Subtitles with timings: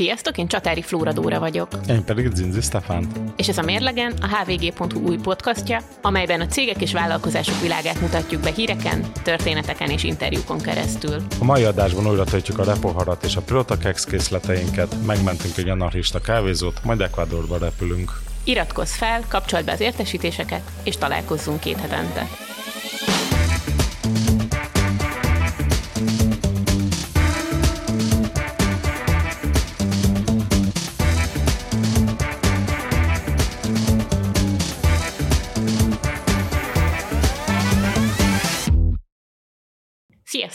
[0.00, 1.68] Sziasztok, én Csatári Flóra Dóra vagyok.
[1.88, 3.06] Én pedig Zinzi Stefán.
[3.36, 8.42] És ez a Mérlegen, a hvg.hu új podcastja, amelyben a cégek és vállalkozások világát mutatjuk
[8.42, 11.16] be híreken, történeteken és interjúkon keresztül.
[11.40, 16.84] A mai adásban újra töltjük a repoharat és a Protakex készleteinket, megmentünk egy anarchista kávézót,
[16.84, 18.20] majd Ecuadorba repülünk.
[18.44, 22.26] Iratkozz fel, kapcsold be az értesítéseket, és találkozzunk két hetente.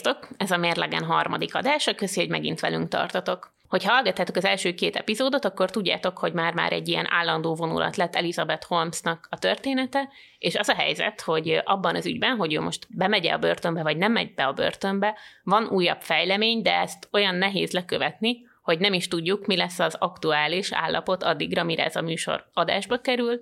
[0.05, 0.29] Sziasztok!
[0.37, 3.53] Ez a Mérlegen harmadik adása, köszi, hogy megint velünk tartotok.
[3.67, 8.15] Hogyha hallgattátok az első két epizódot, akkor tudjátok, hogy már-már egy ilyen állandó vonulat lett
[8.15, 12.87] Elizabeth Holmesnak a története, és az a helyzet, hogy abban az ügyben, hogy ő most
[12.89, 17.35] bemegy a börtönbe, vagy nem megy be a börtönbe, van újabb fejlemény, de ezt olyan
[17.35, 22.01] nehéz lekövetni, hogy nem is tudjuk, mi lesz az aktuális állapot addigra, mire ez a
[22.01, 23.40] műsor adásba kerül,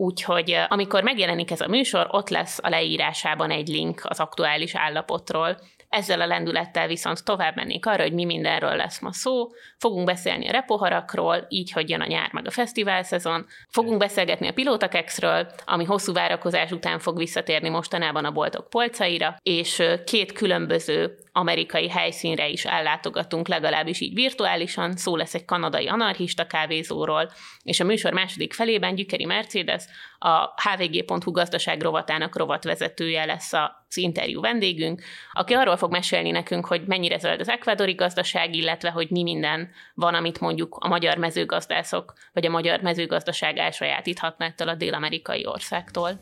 [0.00, 5.58] Úgyhogy amikor megjelenik ez a műsor, ott lesz a leírásában egy link az aktuális állapotról.
[5.88, 9.48] Ezzel a lendülettel viszont tovább mennék arra, hogy mi mindenről lesz ma szó.
[9.78, 13.46] Fogunk beszélni a repoharakról, így, hogy jön a nyár meg a fesztivál szezon.
[13.68, 19.82] Fogunk beszélgetni a Pilótakexről, ami hosszú várakozás után fog visszatérni mostanában a boltok polcaira, és
[20.04, 24.96] két különböző amerikai helyszínre is ellátogatunk, legalábbis így virtuálisan.
[24.96, 27.30] Szó lesz egy kanadai anarchista kávézóról,
[27.62, 29.84] és a műsor második felében Gyükeri Mercedes,
[30.18, 36.82] a hvg.hu gazdaság rovatának rovatvezetője lesz az interjú vendégünk, aki arról fog mesélni nekünk, hogy
[36.86, 42.12] mennyire zöld az ekvadori gazdaság, illetve hogy mi minden van, amit mondjuk a magyar mezőgazdászok,
[42.32, 46.18] vagy a magyar mezőgazdaság elsajátíthatna ettől a dél-amerikai országtól.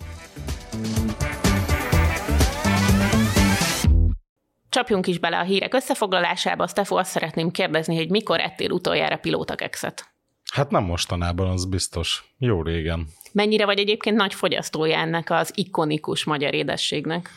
[4.76, 6.66] Csapjunk is bele a hírek összefoglalásába.
[6.66, 10.04] Stefo, azt szeretném kérdezni, hogy mikor ettél utoljára pilótakexet?
[10.52, 12.34] Hát nem mostanában, az biztos.
[12.38, 13.06] Jó régen.
[13.32, 17.30] Mennyire vagy egyébként nagy fogyasztója ennek az ikonikus magyar édességnek?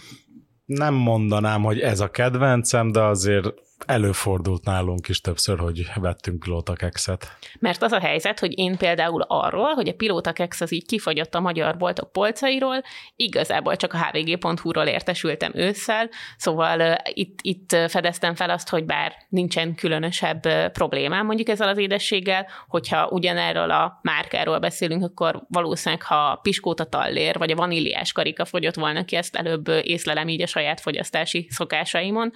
[0.65, 3.47] Nem mondanám, hogy ez a kedvencem, de azért
[3.85, 7.37] előfordult nálunk is többször, hogy vettünk pilótakexet.
[7.59, 11.39] Mert az a helyzet, hogy én például arról, hogy a pilótakex az így kifogyott a
[11.39, 12.81] magyar boltok polcairól,
[13.15, 19.75] igazából csak a hvg.hu-ról értesültem ősszel, szóval itt, itt fedeztem fel azt, hogy bár nincsen
[19.75, 26.35] különösebb problémám mondjuk ezzel az édességgel, hogyha ugyanerről a márkáról beszélünk, akkor valószínűleg, ha a
[26.35, 30.81] piskóta tallér, vagy a vaníliás karika fogyott volna ki, ezt előbb észlelem így a saját
[30.81, 32.31] fogyasztási szokásaimon,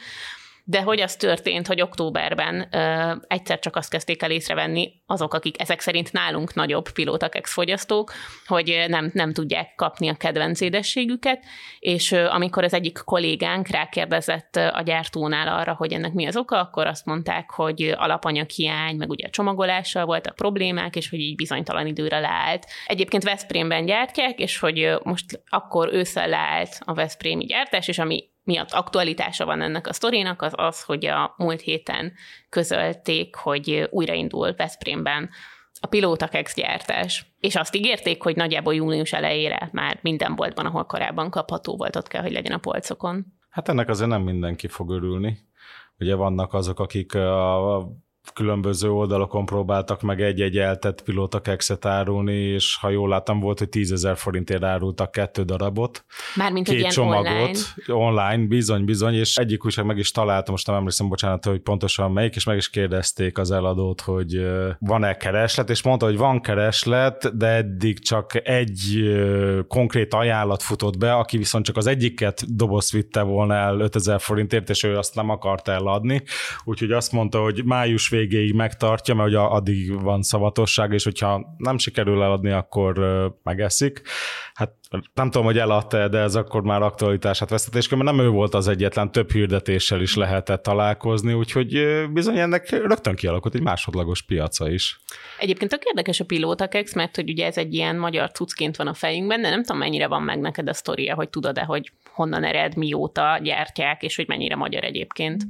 [0.66, 5.62] de hogy az történt, hogy októberben ö, egyszer csak azt kezdték el észrevenni azok, akik
[5.62, 8.12] ezek szerint nálunk nagyobb pilótakex fogyasztók,
[8.48, 11.44] hogy nem, nem tudják kapni a kedvenc édességüket,
[11.80, 16.60] és ö, amikor az egyik kollégánk rákérdezett a gyártónál arra, hogy ennek mi az oka,
[16.60, 21.88] akkor azt mondták, hogy alapanyaghiány, meg ugye a csomagolással voltak problémák, és hogy így bizonytalan
[21.88, 22.68] időre leállt.
[22.86, 28.72] Egyébként Veszprémben gyártják, és hogy most akkor ősszel leállt a Veszprémi gyártás, és ami miatt
[28.72, 32.14] aktualitása van ennek a sztorinak, az az, hogy a múlt héten
[32.50, 35.30] közölték, hogy újraindul Veszprémben
[35.80, 41.30] a pilótakex gyártás, és azt ígérték, hogy nagyjából június elejére már minden boltban, ahol korábban
[41.30, 43.26] kapható volt, ott kell, hogy legyen a polcokon.
[43.50, 45.38] Hát ennek azért nem mindenki fog örülni.
[46.00, 47.88] Ugye vannak azok, akik a
[48.34, 53.92] különböző oldalokon próbáltak meg egy-egy eltett pilótakexet árulni, és ha jól láttam, volt, hogy 10
[53.92, 56.06] ezer forintért árultak kettő darabot.
[56.36, 57.76] Mármint, két csomagot.
[57.88, 58.22] Online.
[58.24, 58.48] online.
[58.48, 62.36] bizony, bizony, és egyik újság meg is találtam, most nem emlékszem, bocsánat, hogy pontosan melyik,
[62.36, 64.46] és meg is kérdezték az eladót, hogy
[64.80, 69.14] van-e kereslet, és mondta, hogy van kereslet, de eddig csak egy
[69.68, 74.70] konkrét ajánlat futott be, aki viszont csak az egyiket doboz vitte volna el 5000 forintért,
[74.70, 76.24] és ő azt nem akart eladni,
[76.64, 81.78] úgyhogy azt mondta, hogy május végéig megtartja, mert ugye addig van szavatosság, és hogyha nem
[81.78, 83.00] sikerül eladni, akkor
[83.44, 84.02] megeszik.
[84.54, 84.72] Hát
[85.14, 88.54] nem tudom, hogy eladta de ez akkor már aktualitását vesztett, és mert nem ő volt
[88.54, 94.70] az egyetlen, több hirdetéssel is lehetett találkozni, úgyhogy bizony ennek rögtön kialakult egy másodlagos piaca
[94.70, 95.00] is.
[95.40, 98.94] Egyébként tök érdekes a pilótakex, mert hogy ugye ez egy ilyen magyar cuccként van a
[98.94, 102.76] fejünkben, de nem tudom, mennyire van meg neked a sztoria, hogy tudod-e, hogy honnan ered,
[102.76, 105.44] mióta gyártják, és hogy mennyire magyar egyébként.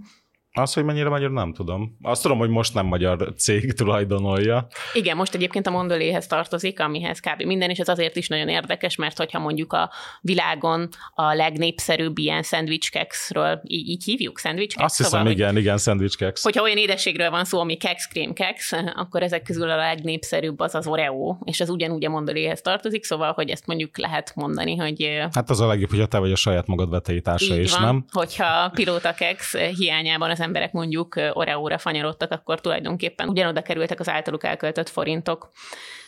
[0.56, 1.98] Az, hogy mennyire magyar, nem tudom.
[2.02, 4.68] Azt tudom, hogy most nem magyar cég tulajdonolja.
[4.94, 7.42] Igen, most egyébként a Mondoléhez tartozik, amihez kb.
[7.42, 9.92] minden, és ez azért is nagyon érdekes, mert hogyha mondjuk a
[10.22, 14.86] világon a legnépszerűbb ilyen szendvicskexről, így, így hívjuk szendvicskeks?
[14.86, 16.42] Azt hiszem, szóval, igen, igen, szendvicskeks.
[16.42, 20.76] Hogyha olyan édességről van szó, ami keks, krém, keks, akkor ezek közül a legnépszerűbb az
[20.76, 25.20] az Oreo, és ez ugyanúgy a Mondoléhez tartozik, szóval, hogy ezt mondjuk lehet mondani, hogy...
[25.34, 28.06] Hát az a legjobb, hogyha te vagy a saját magad vetei társa is, van, nem?
[28.12, 34.44] hogyha pilóta keks hiányában az emberek mondjuk Oreóra fanyarodtak, akkor tulajdonképpen ugyanoda kerültek az általuk
[34.44, 35.52] elköltött forintok.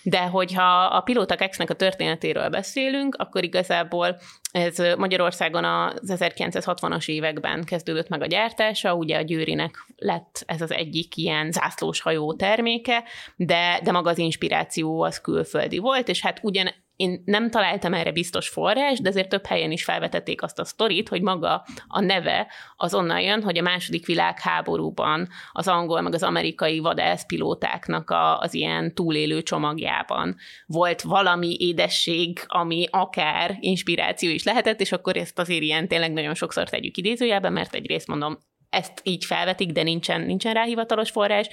[0.04, 4.18] De hogyha a Pilóta X-nek a történetéről beszélünk, akkor igazából
[4.52, 10.72] ez Magyarországon az 1960-as években kezdődött meg a gyártása, ugye a Győrinek lett ez az
[10.72, 13.04] egyik ilyen zászlós hajó terméke,
[13.36, 18.12] de, de maga az inspiráció az külföldi volt, és hát ugyan én nem találtam erre
[18.12, 22.48] biztos forrás, de azért több helyen is felvetették azt a sztorit, hogy maga a neve
[22.76, 28.54] az onnan jön, hogy a második világháborúban az angol meg az amerikai vadászpilótáknak a, az
[28.54, 35.62] ilyen túlélő csomagjában volt valami édesség, ami akár inspiráció is lehetett, és akkor ezt azért
[35.62, 38.38] ilyen tényleg nagyon sokszor tegyük idézőjelben, mert egyrészt mondom,
[38.76, 41.48] ezt így felvetik, de nincsen, nincsen rá hivatalos forrás.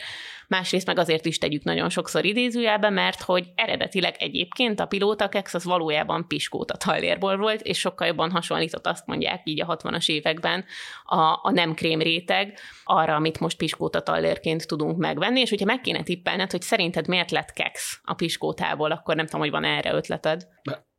[0.48, 5.64] Másrészt meg azért is tegyük nagyon sokszor idézőjelbe, mert hogy eredetileg egyébként a pilótakex az
[5.64, 10.64] valójában piskóta tallérból volt, és sokkal jobban hasonlított, azt mondják így a 60-as években
[11.04, 15.80] a, a nem krém réteg arra, amit most piskóta tallérként tudunk megvenni, és hogyha meg
[15.80, 19.92] kéne tippelned, hogy szerinted miért lett kex a piskótából, akkor nem tudom, hogy van erre
[19.92, 20.46] ötleted.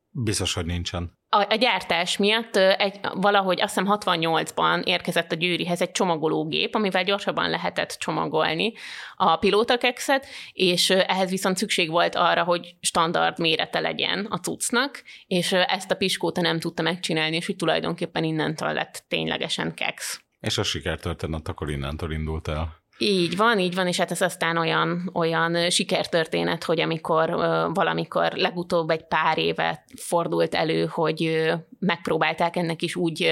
[0.09, 5.81] Biztos, hogy nincsen a, a gyártás miatt egy, valahogy azt hiszem 68-ban érkezett a győrihez
[5.81, 8.73] egy csomagológép, amivel gyorsabban lehetett csomagolni
[9.15, 15.51] a pilótakexet, és ehhez viszont szükség volt arra, hogy standard mérete legyen a cuccnak, és
[15.51, 20.21] ezt a piskóta nem tudta megcsinálni, és hogy tulajdonképpen innentől lett ténylegesen kex.
[20.39, 22.82] És a sikertörténet akkor innentől indult el.
[22.97, 27.29] Így van, így van, és hát ez aztán olyan, olyan sikertörténet, hogy amikor
[27.73, 33.31] valamikor legutóbb egy pár éve fordult elő, hogy megpróbálták ennek is úgy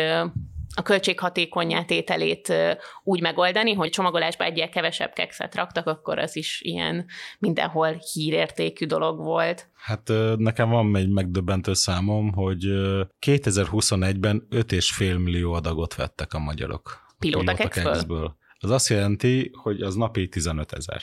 [0.76, 2.54] a költséghatékonyá tételét
[3.04, 7.06] úgy megoldani, hogy csomagolásba egyel kevesebb kekszet raktak, akkor az is ilyen
[7.40, 9.70] mindenhol hírértékű dolog volt.
[9.74, 12.64] Hát nekem van egy megdöbbentő számom, hogy
[13.26, 17.00] 2021-ben 5,5 millió adagot vettek a magyarok.
[17.20, 18.40] Pilótakexből?
[18.62, 21.02] Az azt jelenti, hogy az napi 15 ezer.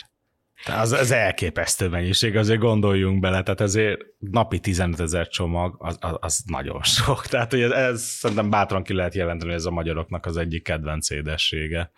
[0.65, 6.17] Az, az elképesztő mennyiség, azért gondoljunk bele, tehát ezért napi 15 ezer csomag, az, az,
[6.21, 7.27] az nagyon sok.
[7.27, 10.63] Tehát hogy ez, ez szerintem bátran ki lehet jelenteni, hogy ez a magyaroknak az egyik
[10.63, 11.91] kedvenc édessége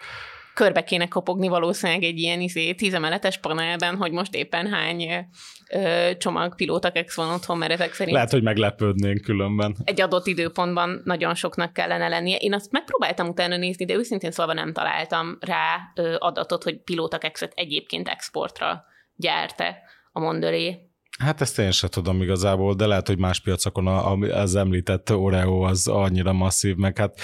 [0.55, 5.27] körbe kéne kopogni valószínűleg egy ilyen izé, tízemeletes panelben, hogy most éppen hány
[5.71, 8.15] ö, csomag pilótakex van otthon, mert ezek szerint...
[8.15, 9.77] Lehet, hogy meglepődnénk különben.
[9.85, 12.37] Egy adott időpontban nagyon soknak kellene lennie.
[12.37, 17.53] Én azt megpróbáltam utána nézni, de őszintén szólva nem találtam rá ö, adatot, hogy pilótakexet
[17.55, 18.85] egyébként exportra
[19.17, 19.79] gyárte
[20.13, 20.91] a Mondelé.
[21.19, 23.87] Hát ezt én sem tudom igazából, de lehet, hogy más piacokon
[24.31, 27.21] az említett Oreo az annyira masszív, meg hát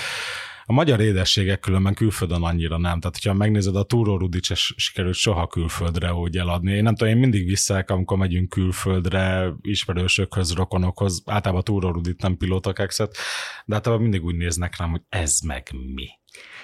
[0.69, 3.01] a magyar édességek különben külföldön annyira nem.
[3.01, 6.73] Tehát, hogyha megnézed, a Túró Rudit se sikerült soha külföldre úgy eladni.
[6.73, 12.37] Én nem tudom, én mindig visszaek, amikor megyünk külföldre, ismerősökhöz, rokonokhoz, általában Túró Rudit nem
[12.37, 13.17] pilótakekszet,
[13.65, 16.09] de általában mindig úgy néznek rám, hogy ez meg mi.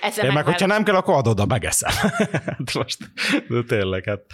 [0.01, 1.93] Ezzel Én meg, hogyha nem kell, akkor adod, a megeszem.
[2.47, 2.99] hát most,
[3.49, 4.25] de tényleg, hát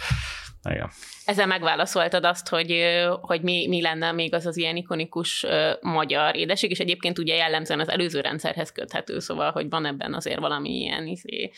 [0.69, 0.89] igen.
[1.29, 2.83] Ezzel megválaszoltad azt, hogy,
[3.21, 5.45] hogy mi, mi lenne még az az ilyen ikonikus
[5.81, 10.39] magyar édesség, és egyébként ugye jellemzően az előző rendszerhez köthető, szóval, hogy van ebben azért
[10.39, 11.51] valami ilyen izé,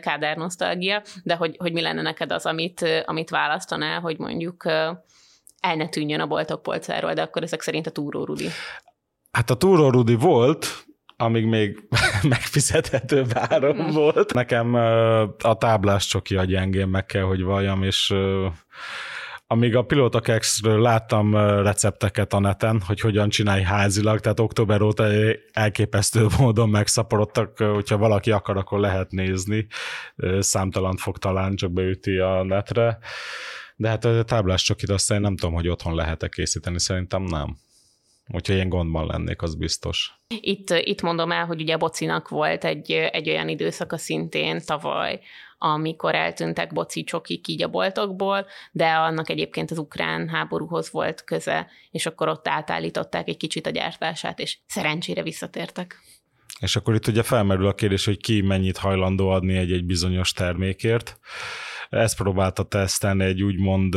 [0.00, 4.66] kádár nosztalgia, de hogy, hogy mi lenne neked az, amit, amit választanál, hogy mondjuk
[5.60, 8.48] el ne tűnjön a boltok polcáról, de akkor ezek szerint a Túró Rudi.
[9.30, 10.84] Hát a Túró Rudi volt,
[11.22, 11.82] amíg még
[12.28, 13.90] megfizethető áron hmm.
[13.90, 14.34] volt.
[14.34, 14.74] Nekem
[15.38, 18.14] a táblás csoki a gyengén meg kell, hogy valljam, és
[19.46, 25.06] amíg a Pilota Kexről láttam recepteket a neten, hogy hogyan csinálj házilag, tehát október óta
[25.52, 29.66] elképesztő módon megszaporodtak, hogyha valaki akar, akkor lehet nézni.
[30.38, 32.98] Számtalan fog talán, csak beüti a netre.
[33.76, 37.56] De hát a táblás csokit aztán nem tudom, hogy otthon lehet-e készíteni, szerintem nem.
[38.32, 40.12] Hogyha ilyen gondban lennék, az biztos.
[40.40, 45.20] Itt, itt mondom el, hogy ugye Bocinak volt egy, egy olyan időszaka szintén tavaly,
[45.58, 51.70] amikor eltűntek boci csokik így a boltokból, de annak egyébként az ukrán háborúhoz volt köze,
[51.90, 56.00] és akkor ott átállították egy kicsit a gyártását, és szerencsére visszatértek.
[56.60, 61.18] És akkor itt ugye felmerül a kérdés, hogy ki mennyit hajlandó adni egy-egy bizonyos termékért.
[61.92, 63.94] Ezt próbálta tesztelni egy úgymond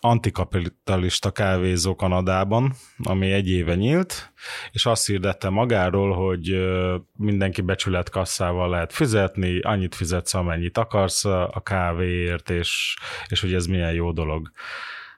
[0.00, 2.72] antikapitalista kávézó Kanadában,
[3.02, 4.32] ami egy éve nyílt,
[4.72, 6.70] és azt hirdette magáról, hogy
[7.16, 12.96] mindenki becsület kasszával lehet fizetni, annyit fizetsz, amennyit akarsz a kávéért, és,
[13.28, 14.50] és hogy ez milyen jó dolog.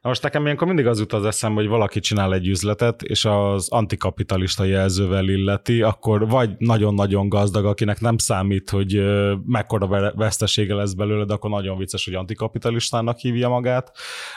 [0.02, 3.24] Na most nekem ilyenkor mindig az jut az eszembe, hogy valaki csinál egy üzletet, és
[3.24, 9.02] az antikapitalista jelzővel illeti, akkor vagy nagyon-nagyon gazdag, akinek nem számít, hogy
[9.46, 13.92] mekkora vesztesége lesz belőle, de akkor nagyon vicces, hogy antikapitalistának hívja magát,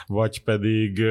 [0.06, 1.02] vagy pedig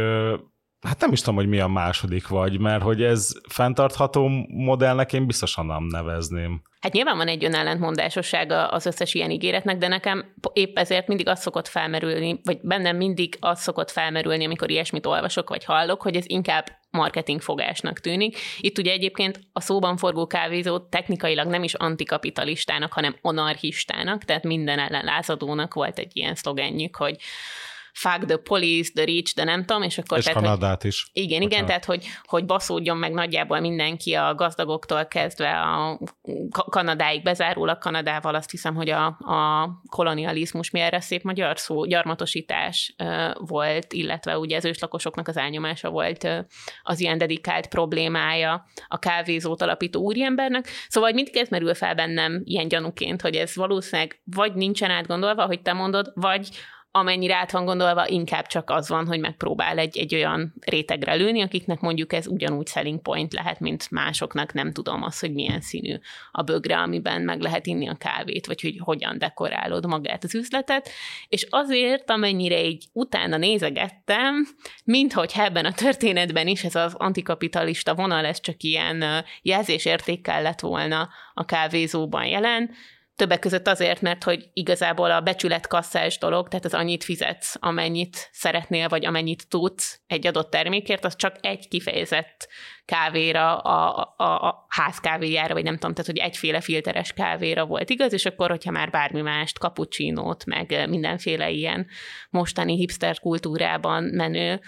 [0.82, 5.26] hát nem is tudom, hogy mi a második vagy, mert hogy ez fenntartható modellnek én
[5.26, 6.62] biztosan nem nevezném.
[6.80, 11.42] Hát nyilván van egy önellentmondásossága az összes ilyen ígéretnek, de nekem épp ezért mindig az
[11.42, 16.24] szokott felmerülni, vagy bennem mindig az szokott felmerülni, amikor ilyesmit olvasok vagy hallok, hogy ez
[16.28, 18.38] inkább marketing fogásnak tűnik.
[18.60, 24.80] Itt ugye egyébként a szóban forgó kávézó technikailag nem is antikapitalistának, hanem anarchistának, tehát minden
[24.80, 27.18] ellen lázadónak volt egy ilyen szlogenjük, hogy
[27.96, 30.18] fuck the police, the rich, de nem tudom, és akkor...
[30.18, 31.10] És tehát, Kanadát hogy, is.
[31.14, 31.68] Igen, igen, Bocsánat.
[31.68, 36.00] tehát hogy, hogy baszódjon meg nagyjából mindenki a gazdagoktól kezdve a
[36.70, 42.96] Kanadáig bezárólag Kanadával, azt hiszem, hogy a, a kolonializmus mi erre szép magyar szó, gyarmatosítás
[43.34, 46.28] volt, illetve ugye az őslakosoknak az elnyomása volt
[46.84, 50.68] az ilyen dedikált problémája a kávézót alapító úriembernek.
[50.88, 55.46] Szóval hogy mindig ez merül fel bennem ilyen gyanúként, hogy ez valószínűleg vagy nincsen átgondolva,
[55.46, 56.50] hogy te mondod, vagy
[56.96, 61.42] amennyire át van gondolva, inkább csak az van, hogy megpróbál egy, egy olyan rétegre lőni,
[61.42, 65.96] akiknek mondjuk ez ugyanúgy selling point lehet, mint másoknak, nem tudom az, hogy milyen színű
[66.32, 70.90] a bögre, amiben meg lehet inni a kávét, vagy hogy hogyan dekorálod magát az üzletet,
[71.30, 74.48] és azért, amennyire így utána nézegettem,
[74.84, 79.04] minthogy ebben a történetben is ez az antikapitalista vonal, ez csak ilyen
[79.42, 82.70] jelzésértékkel lett volna a kávézóban jelen,
[83.16, 88.88] Többek között azért, mert hogy igazából a becsületkasszás dolog, tehát az annyit fizetsz, amennyit szeretnél,
[88.88, 92.48] vagy amennyit tudsz egy adott termékért, az csak egy kifejezett
[92.86, 98.14] kávéra, a, a, a házkávéjára, vagy nem tudom, tehát hogy egyféle filteres kávéra volt igaz,
[98.14, 101.88] és akkor, hogyha már bármi mást, cappuccinót, meg mindenféle ilyen
[102.30, 104.62] mostani hipster kultúrában menő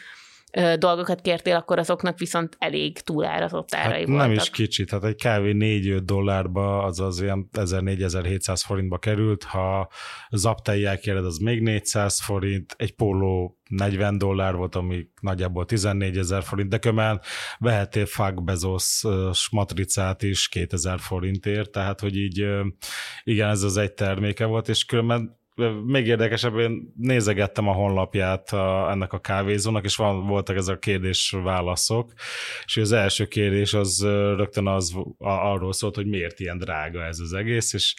[0.77, 4.27] dolgokat kértél, akkor azoknak viszont elég túlárazott árai hát voltak.
[4.27, 9.89] Nem is kicsit, hát egy kávé 4-5 dollárba, azaz ilyen 1400-1700 forintba került, ha
[10.30, 16.44] zaptei elkéred, az még 400 forint, egy póló 40 dollár volt, ami nagyjából 14 ezer
[16.44, 17.22] forint, de kömmel
[17.58, 19.04] vehettél Fag Bezos
[19.51, 22.48] matricát is 2000 forintért, tehát hogy így
[23.24, 25.39] igen, ez az egy terméke volt, és különben
[25.86, 30.80] még érdekesebb, én nézegettem a honlapját a, ennek a kávézónak, és van, voltak ezek a
[30.80, 32.14] kérdés-válaszok,
[32.66, 34.02] és az első kérdés az
[34.36, 37.96] rögtön az arról szólt, hogy miért ilyen drága ez az egész, és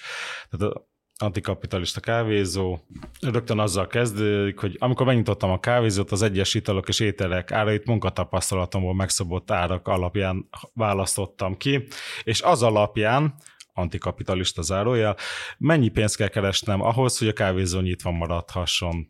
[0.51, 0.75] tehát
[1.19, 2.79] antikapitalista kávézó.
[3.21, 8.95] Rögtön azzal kezdődik, hogy amikor megnyitottam a kávézót, az egyes italok és ételek árait munkatapasztalatomból
[8.95, 11.87] megszabott árak alapján választottam ki,
[12.23, 13.35] és az alapján
[13.79, 15.17] antikapitalista zárójel,
[15.59, 19.09] mennyi pénzt kell keresnem ahhoz, hogy a kávézó nyitva maradhasson.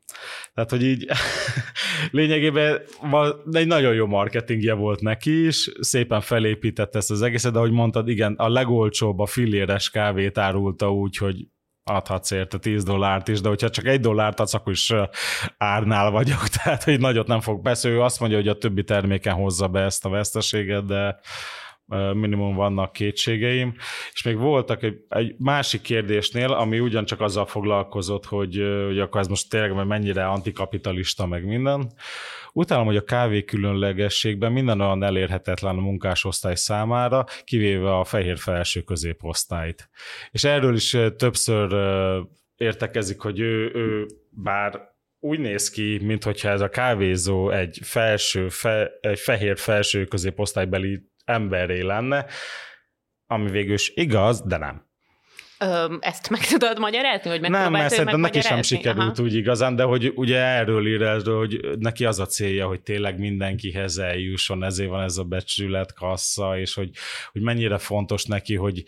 [0.54, 1.06] Tehát, hogy így
[2.10, 2.80] lényegében
[3.52, 8.08] egy nagyon jó marketingje volt neki is, szépen felépítette ezt az egészet, de ahogy mondtad,
[8.08, 11.46] igen, a legolcsóbb a filléres kávét árulta úgy, hogy
[11.88, 14.94] adhatsz érte 10 dollárt is, de hogyha csak egy dollárt adsz, akkor is
[15.56, 17.96] árnál vagyok, tehát hogy nagyot nem fog beszélni.
[17.96, 21.18] Ő azt mondja, hogy a többi terméken hozza be ezt a veszteséget, de
[22.12, 23.75] minimum vannak kétségeim,
[24.12, 29.28] és még voltak egy, egy másik kérdésnél, ami ugyancsak azzal foglalkozott, hogy, hogy akkor ez
[29.28, 31.92] most tényleg mennyire antikapitalista, meg minden.
[32.52, 38.80] Utálom, hogy a kávé különlegességben minden olyan elérhetetlen a munkásosztály számára, kivéve a fehér felső
[38.80, 39.88] középosztályt.
[40.30, 41.75] És erről is többször
[42.57, 48.90] értekezik, hogy ő, ő bár úgy néz ki, mintha ez a kávézó egy felső, fe,
[49.00, 52.26] egy fehér felső középosztálybeli emberré lenne,
[53.26, 54.87] ami végül is igaz, de nem.
[55.61, 59.23] Ö, ezt meg tudod magyarázni, hogy Nem, mert szerintem neki sem sikerült Aha.
[59.23, 63.18] úgy igazán, de hogy ugye erről ír ez, hogy neki az a célja, hogy tényleg
[63.18, 66.90] mindenkihez eljusson, ezért van ez a becsületkassa, és hogy,
[67.32, 68.85] hogy mennyire fontos neki, hogy,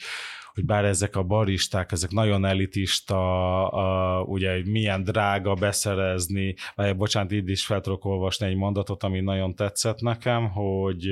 [0.54, 7.48] hogy bár ezek a baristák, ezek nagyon elitista, ugye milyen drága beszerezni, vagy bocsánat, így
[7.48, 11.06] is fel tudok olvasni egy mondatot, ami nagyon tetszett nekem, hogy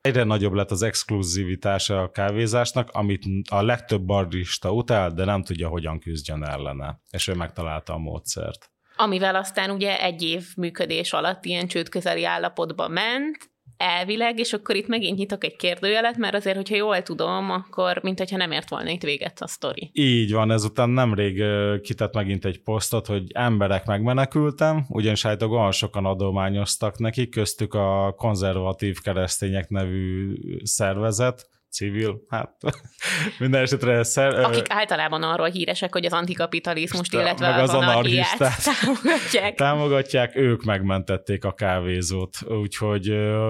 [0.00, 5.68] egyre nagyobb lett az exkluzivitása a kávézásnak, amit a legtöbb barista utál, de nem tudja,
[5.68, 7.00] hogyan küzdjön ellene.
[7.10, 8.70] És ő megtalálta a módszert
[9.00, 14.86] amivel aztán ugye egy év működés alatt ilyen csődközeli állapotba ment, elvileg, és akkor itt
[14.86, 18.90] megint nyitok egy kérdőjelet, mert azért, hogyha jól tudom, akkor mint hogyha nem ért volna
[18.90, 19.90] itt véget a sztori.
[19.92, 21.42] Így van, ezután nemrég
[21.82, 28.14] kitett megint egy posztot, hogy emberek megmenekültem, ugyanis hát olyan sokan adományoztak neki, köztük a
[28.16, 32.56] konzervatív keresztények nevű szervezet, civil, hát
[33.38, 34.34] minden esetre szer...
[34.38, 39.54] Akik általában arról híresek, hogy az antikapitalizmust, illetve meg az anarchiát támogatják.
[39.54, 43.08] támogatják, ők megmentették a kávézót, úgyhogy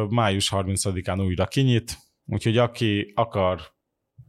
[0.08, 1.96] május 30-án újra kinyit,
[2.26, 3.60] úgyhogy aki akar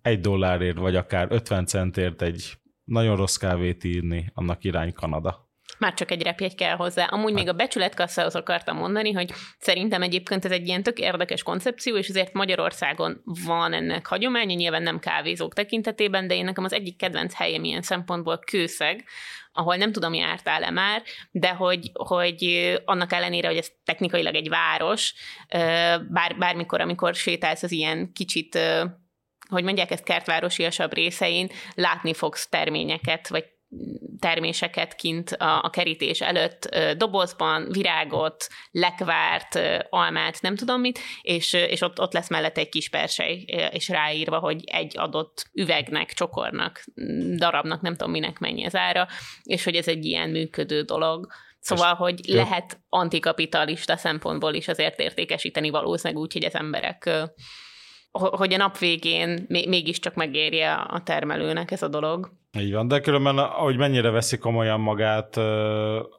[0.02, 5.51] egy dollárért, vagy akár 50 centért egy nagyon rossz kávét írni, annak irány Kanada.
[5.78, 7.06] Már csak egy repjegy kell hozzá.
[7.06, 11.98] Amúgy még a becsületkasszához akartam mondani, hogy szerintem egyébként ez egy ilyen tök érdekes koncepció,
[11.98, 16.98] és azért Magyarországon van ennek hagyománya, nyilván nem kávézók tekintetében, de én nekem az egyik
[16.98, 19.04] kedvenc helyem ilyen szempontból kőszeg,
[19.54, 25.14] ahol nem tudom, jártál-e már, de hogy, hogy annak ellenére, hogy ez technikailag egy város,
[26.10, 28.60] bár, bármikor, amikor sétálsz az ilyen kicsit
[29.50, 33.46] hogy mondják ezt kertvárosiasabb részein, látni fogsz terményeket, vagy
[34.20, 39.60] terméseket kint a, a kerítés előtt, dobozban, virágot, lekvárt,
[39.90, 44.40] almát, nem tudom mit, és, és ott, ott lesz mellett egy kis persely, és ráírva,
[44.40, 46.84] hogy egy adott üvegnek, csokornak,
[47.36, 49.08] darabnak, nem tudom minek mennyi az ára,
[49.44, 51.28] és hogy ez egy ilyen működő dolog.
[51.60, 52.36] Szóval, hogy jó.
[52.36, 57.10] lehet antikapitalista szempontból is azért értékesíteni valószínűleg úgy, hogy az emberek
[58.12, 62.32] hogy a nap végén mégiscsak megérje a termelőnek ez a dolog.
[62.60, 65.38] Így van, de különben, ahogy mennyire veszi komolyan magát,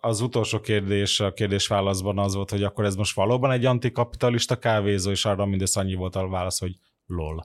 [0.00, 5.10] az utolsó kérdés a kérdésválaszban az volt, hogy akkor ez most valóban egy antikapitalista kávézó,
[5.10, 6.72] és arra mindössze annyi volt a válasz, hogy
[7.06, 7.44] lol.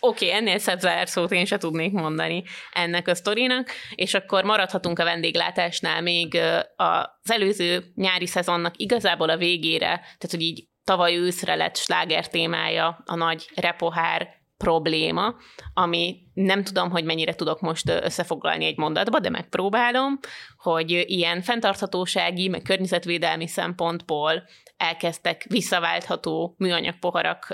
[0.00, 2.42] Oké, okay, ennél szebb zárszót én se tudnék mondani
[2.72, 6.38] ennek a sztorinak, és akkor maradhatunk a vendéglátásnál még
[6.76, 13.02] az előző nyári szezonnak igazából a végére, tehát hogy így tavaly őszre lett sláger témája
[13.04, 15.34] a nagy repohár probléma,
[15.74, 20.18] ami nem tudom, hogy mennyire tudok most összefoglalni egy mondatba, de megpróbálom,
[20.58, 24.42] hogy ilyen fenntarthatósági, meg környezetvédelmi szempontból
[24.76, 27.46] elkezdtek visszaváltható műanyag poharak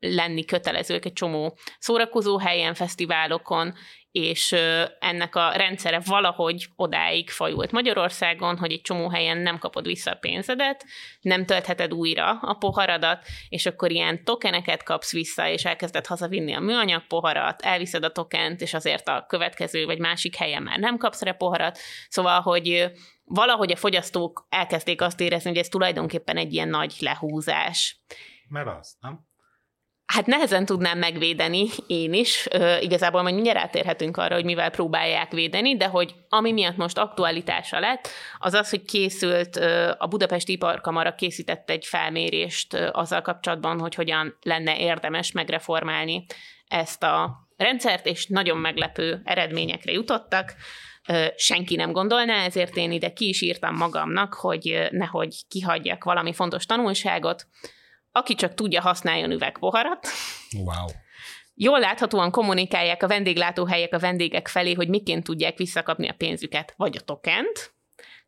[0.00, 3.74] lenni kötelezők egy csomó szórakozó helyen, fesztiválokon,
[4.12, 4.52] és
[4.98, 10.14] ennek a rendszere valahogy odáig fajult Magyarországon, hogy egy csomó helyen nem kapod vissza a
[10.14, 10.84] pénzedet,
[11.20, 16.60] nem töltheted újra a poharadat, és akkor ilyen tokeneket kapsz vissza, és elkezded hazavinni a
[16.60, 21.22] műanyag poharat, elviszed a tokent, és azért a következő vagy másik helyen már nem kapsz
[21.22, 21.78] rá poharat.
[22.08, 22.90] Szóval, hogy
[23.24, 28.02] valahogy a fogyasztók elkezdték azt érezni, hogy ez tulajdonképpen egy ilyen nagy lehúzás.
[28.48, 29.30] Mert az, nem?
[30.12, 32.46] Hát nehezen tudnám megvédeni én is.
[32.50, 36.98] Ö, igazából majd mindjárt átérhetünk arra, hogy mivel próbálják védeni, de hogy ami miatt most
[36.98, 39.56] aktualitása lett, az az, hogy készült,
[39.98, 46.24] a Budapesti Iparkamara készített egy felmérést ö, azzal kapcsolatban, hogy hogyan lenne érdemes megreformálni
[46.68, 50.54] ezt a rendszert, és nagyon meglepő eredményekre jutottak.
[51.36, 56.66] Senki nem gondolná, ezért én ide ki is írtam magamnak, hogy nehogy kihagyjak valami fontos
[56.66, 57.46] tanulságot
[58.12, 60.08] aki csak tudja, használjon üvegpoharat.
[60.56, 60.86] Wow.
[61.54, 66.96] Jól láthatóan kommunikálják a vendéglátóhelyek a vendégek felé, hogy miként tudják visszakapni a pénzüket, vagy
[66.96, 67.74] a tokent.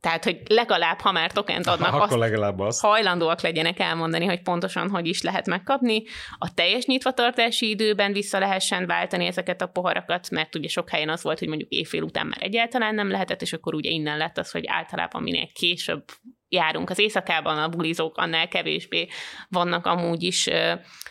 [0.01, 2.81] Tehát, hogy legalább, ha már tokent adnak, Akkor azt, legalább azt.
[2.81, 6.03] hajlandóak legyenek elmondani, hogy pontosan hogy is lehet megkapni.
[6.39, 11.23] A teljes nyitvatartási időben vissza lehessen váltani ezeket a poharakat, mert ugye sok helyen az
[11.23, 14.51] volt, hogy mondjuk éjfél után már egyáltalán nem lehetett, és akkor ugye innen lett az,
[14.51, 16.05] hogy általában minél később
[16.55, 16.91] járunk.
[16.91, 19.09] Az éjszakában, a bulizók annál kevésbé
[19.49, 20.49] vannak amúgy is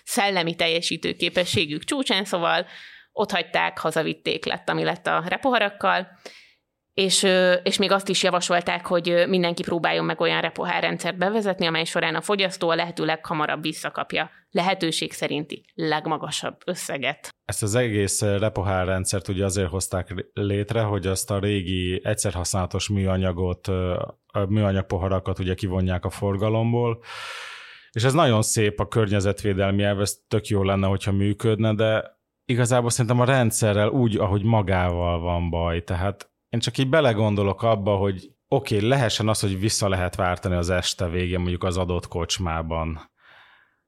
[0.04, 2.68] szellemi teljesítő képességük csúcsán, szóval
[3.12, 6.08] ott hagyták, hazavitték lett, ami lett a repoharakkal,
[6.94, 7.28] és,
[7.64, 12.22] és még azt is javasolták, hogy mindenki próbáljon meg olyan repohárrendszert bevezetni, amely során a
[12.22, 14.30] fogyasztó a lehető leghamarabb visszakapja.
[14.50, 17.30] Lehetőség szerinti legmagasabb összeget.
[17.46, 23.68] Ezt az egész repohárrendszert ugye azért hozták létre, hogy azt a régi egyszerhasználatos műanyagot,
[24.48, 27.04] műanyag poharakat ugye kivonják a forgalomból,
[27.92, 32.90] és ez nagyon szép a környezetvédelmi elv, ez tök jó lenne, hogyha működne, de igazából
[32.90, 38.32] szerintem a rendszerrel úgy, ahogy magával van baj, tehát én csak így belegondolok abba, hogy
[38.48, 43.12] oké, okay, lehessen az, hogy vissza lehet váltani az este végén mondjuk az adott kocsmában.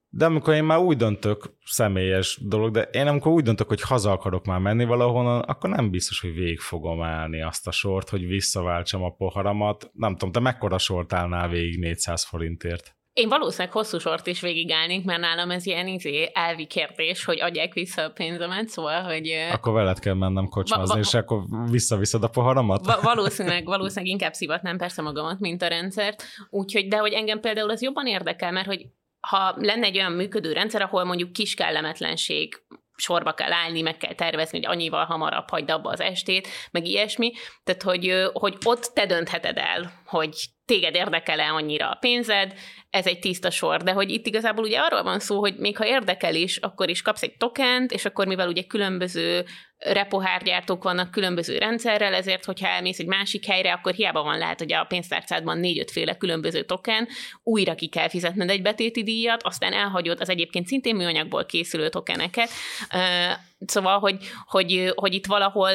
[0.10, 4.12] De amikor én már úgy döntök, személyes dolog, de én amikor úgy döntök, hogy haza
[4.12, 8.28] akarok már menni valahonnan, akkor nem biztos, hogy végig fogom állni azt a sort, hogy
[8.28, 9.90] visszaváltsam a poharamat.
[9.94, 12.96] Nem tudom, te mekkora sort állnál végig 400 forintért?
[13.16, 17.74] Én valószínűleg hosszú sort is végigállnék, mert nálam ez ilyen izé, elvi kérdés, hogy adják
[17.74, 19.30] vissza a pénzemet, szóval, hogy...
[19.52, 22.86] Akkor veled kell mennem kocsmázni, va- va- és akkor visszaviszed a poharamat?
[22.86, 26.24] Va- valószínűleg, valószínűleg inkább szivatnám persze magamat, mint a rendszert.
[26.50, 28.86] Úgyhogy, de hogy engem például az jobban érdekel, mert hogy
[29.20, 32.64] ha lenne egy olyan működő rendszer, ahol mondjuk kis kellemetlenség
[32.96, 37.32] sorba kell állni, meg kell tervezni, hogy annyival hamarabb hagyd abba az estét, meg ilyesmi.
[37.64, 42.54] Tehát, hogy, hogy ott te döntheted el, hogy téged érdekel-e annyira a pénzed,
[42.90, 45.88] ez egy tiszta sor, de hogy itt igazából ugye arról van szó, hogy még ha
[45.88, 49.46] érdekel is, akkor is kapsz egy tokent, és akkor mivel ugye különböző
[49.78, 54.74] repohárgyártók vannak különböző rendszerrel, ezért, hogyha elmész egy másik helyre, akkor hiába van lehet, hogy
[54.74, 57.08] a pénztárcádban négy-öt féle különböző token,
[57.44, 62.50] újra ki kell fizetned egy betéti díjat, aztán elhagyod az egyébként szintén műanyagból készülő tokeneket.
[63.66, 65.72] Szóval, hogy, hogy, hogy itt valahol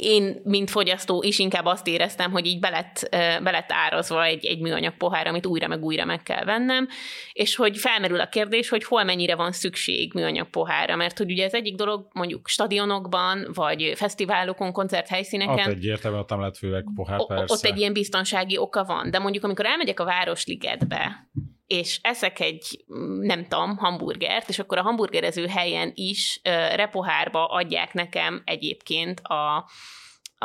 [0.00, 3.08] én, mint fogyasztó is inkább azt éreztem, hogy így belett,
[3.42, 6.88] belett árazva egy, egy műanyag pohár, amit újra meg újra meg kell vennem,
[7.32, 11.44] és hogy felmerül a kérdés, hogy hol mennyire van szükség műanyag pohárra, mert hogy ugye
[11.44, 15.68] ez egyik dolog mondjuk stadionokban, vagy fesztiválokon, koncerthelyszíneken.
[15.68, 17.54] Ott egyértelműen ott nem lehet főleg pohár, persze.
[17.54, 21.28] Ott egy ilyen biztonsági oka van, de mondjuk amikor elmegyek a Városligetbe,
[21.66, 22.84] és eszek egy,
[23.20, 26.40] nem tudom, hamburgert, és akkor a hamburgerező helyen is
[26.74, 29.56] repohárba adják nekem egyébként a,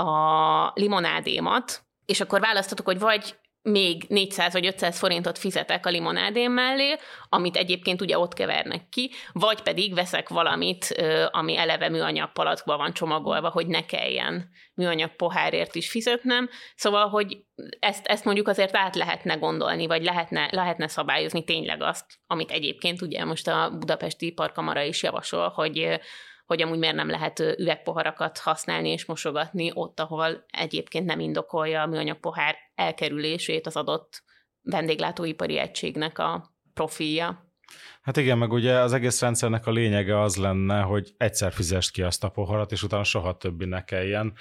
[0.01, 6.51] a limonádémat, és akkor választatok, hogy vagy még 400 vagy 500 forintot fizetek a limonádém
[6.51, 6.95] mellé,
[7.29, 12.93] amit egyébként ugye ott kevernek ki, vagy pedig veszek valamit, ami eleve műanyag palackba van
[12.93, 16.49] csomagolva, hogy ne kelljen műanyag pohárért is fizetnem.
[16.75, 17.37] Szóval, hogy
[17.79, 23.01] ezt, ezt mondjuk azért át lehetne gondolni, vagy lehetne, lehetne szabályozni tényleg azt, amit egyébként
[23.01, 25.99] ugye most a Budapesti Parkamara is javasol, hogy
[26.49, 31.87] hogy amúgy miért nem lehet üvegpoharakat használni és mosogatni ott, ahol egyébként nem indokolja a
[31.87, 34.23] műanyag pohár elkerülését az adott
[34.61, 37.53] vendéglátóipari egységnek a profilja.
[38.01, 42.01] Hát igen, meg ugye az egész rendszernek a lényege az lenne, hogy egyszer fizest ki
[42.01, 44.33] azt a poharat, és utána soha többi ne kelljen.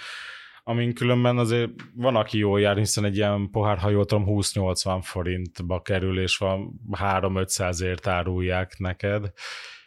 [0.62, 5.00] Amin különben azért van, aki jól jár, hiszen egy ilyen pohár, ha jól tudom, 20-80
[5.02, 9.32] forintba kerül, és van 3-500 ért árulják neked.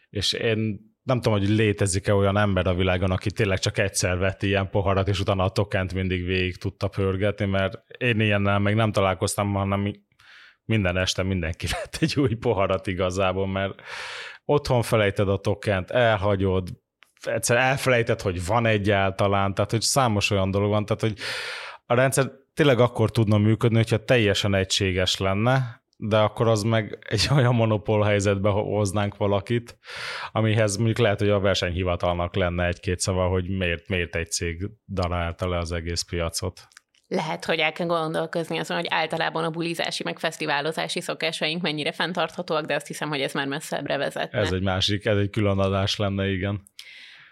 [0.09, 4.43] És én nem tudom, hogy létezik-e olyan ember a világon, aki tényleg csak egyszer vett
[4.43, 8.91] ilyen poharat, és utána a tokent mindig végig tudta pörgetni, mert én ilyennel még nem
[8.91, 9.91] találkoztam, hanem
[10.65, 13.81] minden este mindenki vett egy új poharat igazából, mert
[14.45, 16.69] otthon felejted a tokent, elhagyod,
[17.21, 21.17] egyszer elfelejted, hogy van egyáltalán, tehát hogy számos olyan dolog van, tehát hogy
[21.85, 27.27] a rendszer tényleg akkor tudna működni, hogyha teljesen egységes lenne, de akkor az meg egy
[27.37, 29.77] olyan monopól helyzetbe hoznánk valakit,
[30.31, 35.49] amihez mondjuk lehet, hogy a versenyhivatalnak lenne egy-két szava, hogy miért, miért egy cég darálta
[35.49, 36.67] le az egész piacot.
[37.07, 42.65] Lehet, hogy el kell gondolkozni azon, hogy általában a bulizási, meg fesztiválozási szokásaink mennyire fenntarthatóak,
[42.65, 44.33] de azt hiszem, hogy ez már messzebbre vezet.
[44.33, 46.61] Ez egy másik, ez egy külön adás lenne, igen.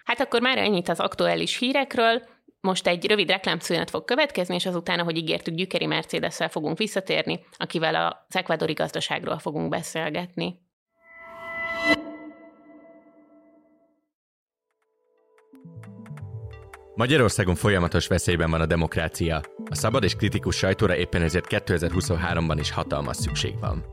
[0.04, 2.22] Hát akkor már ennyit az aktuális hírekről.
[2.62, 7.96] Most egy rövid reklámszünet fog következni, és azután, ahogy ígértük, Gyükeri mercedes fogunk visszatérni, akivel
[7.96, 10.68] az ekvádori gazdaságról fogunk beszélgetni.
[16.96, 19.42] Magyarországon folyamatos veszélyben van a demokrácia.
[19.70, 23.86] A szabad és kritikus sajtóra éppen ezért 2023-ban is hatalmas szükség van.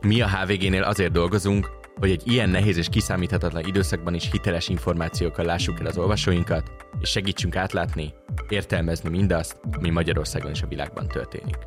[0.00, 5.44] Mi a HVG-nél azért dolgozunk, hogy egy ilyen nehéz és kiszámíthatatlan időszakban is hiteles információkkal
[5.44, 8.14] lássuk el az olvasóinkat, és segítsünk átlátni,
[8.48, 11.58] értelmezni mindazt, ami Magyarországon és a világban történik.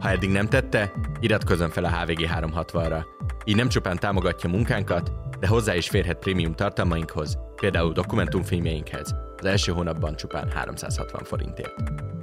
[0.00, 3.04] Ha eddig nem tette, iratkozzon fel a HVG 360-ra.
[3.44, 9.72] Így nem csupán támogatja munkánkat, de hozzá is férhet prémium tartalmainkhoz, például dokumentumfilmjeinkhez, az első
[9.72, 11.74] hónapban csupán 360 forintért.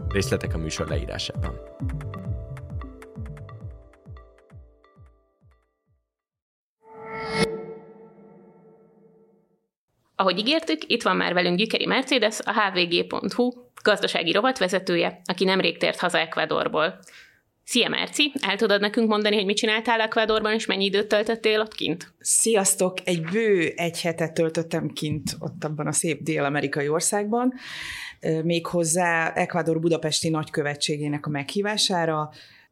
[0.09, 1.53] Részletek a műsor leírásában.
[10.19, 13.51] Ahogy ígértük, itt van már velünk Gyükeri Mercedes, a hvg.hu
[13.83, 16.99] gazdasági rovatvezetője, aki nemrég tért haza Ecuadorból.
[17.63, 21.73] Szia Merci, el tudod nekünk mondani, hogy mit csináltál Ecuadorban, és mennyi időt töltöttél ott
[21.73, 22.13] kint?
[22.19, 22.97] Sziasztok!
[23.03, 27.53] Egy bő egy hetet töltöttem kint ott abban a szép dél-amerikai országban,
[28.43, 32.29] méghozzá Ecuador budapesti nagykövetségének a meghívására,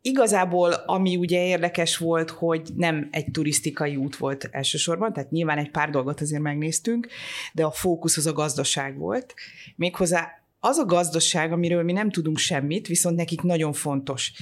[0.08, 5.72] Igazából, ami ugye érdekes volt, hogy nem egy turisztikai út volt elsősorban, tehát nyilván egy
[5.72, 7.08] pár dolgot azért megnéztünk,
[7.54, 9.34] de a fókusz az a gazdaság volt.
[9.76, 14.34] Méghozzá az a gazdaság, amiről mi nem tudunk semmit, viszont nekik nagyon fontos.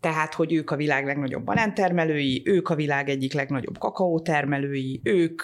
[0.00, 5.42] Tehát, hogy ők a világ legnagyobb banántermelői, ők a világ egyik legnagyobb kakaótermelői, ők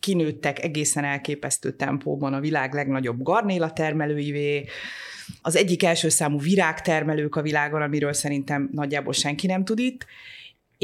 [0.00, 4.66] kinőttek egészen elképesztő tempóban a világ legnagyobb garnéla termelőivé,
[5.42, 10.06] az egyik első számú virágtermelők a világon, amiről szerintem nagyjából senki nem tud itt,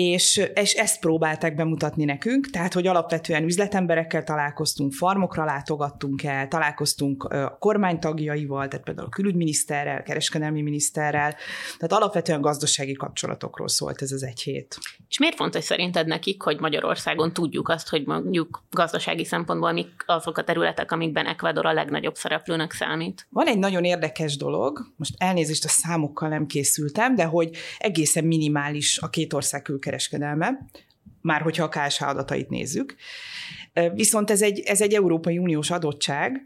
[0.00, 7.24] és, és ezt próbálták bemutatni nekünk, tehát, hogy alapvetően üzletemberekkel találkoztunk, farmokra látogattunk el, találkoztunk
[7.24, 11.34] a kormánytagjaival, tehát például a külügyminiszterrel, kereskedelmi miniszterrel,
[11.78, 14.78] tehát alapvetően gazdasági kapcsolatokról szólt ez az egy hét.
[15.08, 20.38] És miért fontos szerinted nekik, hogy Magyarországon tudjuk azt, hogy mondjuk gazdasági szempontból mik azok
[20.38, 23.26] a területek, amikben Ecuador a legnagyobb szereplőnek számít?
[23.30, 28.98] Van egy nagyon érdekes dolog, most elnézést a számokkal nem készültem, de hogy egészen minimális
[28.98, 30.58] a két ország kereskedelme,
[31.20, 32.96] már hogyha a KSH adatait nézzük.
[33.94, 36.44] Viszont ez egy, ez egy Európai Uniós adottság,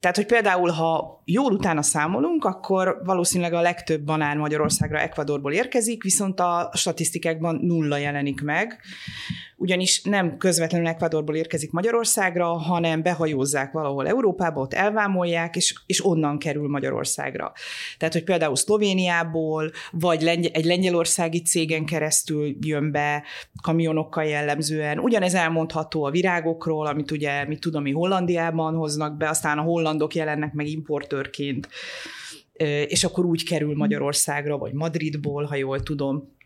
[0.00, 6.02] Tehát, hogy például, ha jól utána számolunk, akkor valószínűleg a legtöbb banán Magyarországra Ecuadorból érkezik,
[6.02, 8.80] viszont a statisztikákban nulla jelenik meg,
[9.62, 16.38] ugyanis nem közvetlenül Ecuadorból érkezik Magyarországra, hanem behajózzák valahol Európába, ott elvámolják, és, és onnan
[16.38, 17.52] kerül Magyarországra.
[17.98, 23.24] Tehát, hogy például Szlovéniából, vagy lengy- egy lengyelországi cégen keresztül jön be
[23.62, 24.98] kamionokkal jellemzően.
[24.98, 30.14] Ugyanez elmondható a virágokról, amit ugye, mit tudom, mi Hollandiában hoznak be, aztán a hollandok
[30.14, 31.68] jelennek meg importőrként
[32.86, 36.40] és akkor úgy kerül Magyarországra, vagy Madridból, ha jól tudom.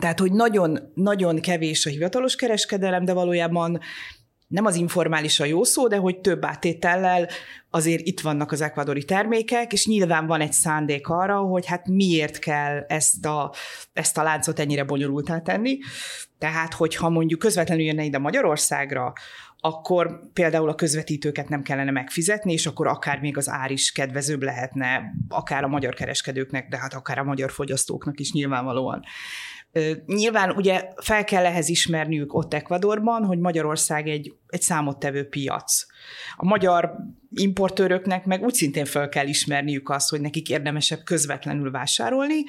[0.00, 3.80] Tehát, hogy nagyon, nagyon kevés a hivatalos kereskedelem, de valójában
[4.48, 7.28] nem az informális a jó szó, de hogy több átétellel
[7.70, 12.38] azért itt vannak az ekvadori termékek, és nyilván van egy szándék arra, hogy hát miért
[12.38, 13.52] kell ezt a,
[13.92, 15.78] ezt a láncot ennyire bonyolultá tenni.
[16.38, 19.12] Tehát, hogyha mondjuk közvetlenül jönne ide Magyarországra,
[19.60, 24.42] akkor például a közvetítőket nem kellene megfizetni, és akkor akár még az ár is kedvezőbb
[24.42, 29.02] lehetne, akár a magyar kereskedőknek, de hát akár a magyar fogyasztóknak is nyilvánvalóan.
[30.06, 35.86] Nyilván ugye fel kell ehhez ismerniük ott Ecuadorban, hogy Magyarország egy, egy számottevő piac.
[36.36, 36.96] A magyar
[37.34, 42.44] importőröknek meg úgy szintén fel kell ismerniük azt, hogy nekik érdemesebb közvetlenül vásárolni,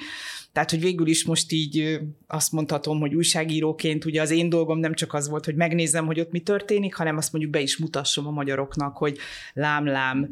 [0.52, 4.94] tehát, hogy végül is most így azt mondhatom, hogy újságíróként ugye az én dolgom nem
[4.94, 8.26] csak az volt, hogy megnézem, hogy ott mi történik, hanem azt mondjuk be is mutassam
[8.26, 9.18] a magyaroknak, hogy
[9.52, 10.30] lám-lám,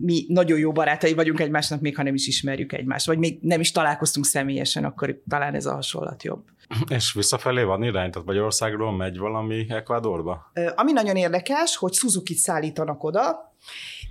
[0.00, 3.60] mi nagyon jó barátai vagyunk egymásnak, még ha nem is ismerjük egymást, vagy még nem
[3.60, 6.42] is találkoztunk személyesen, akkor talán ez a hasonlat jobb.
[6.88, 10.52] És visszafelé van irány, tehát Magyarországról megy valami Ecuadorba?
[10.74, 13.54] Ami nagyon érdekes, hogy Suzuki-t szállítanak oda,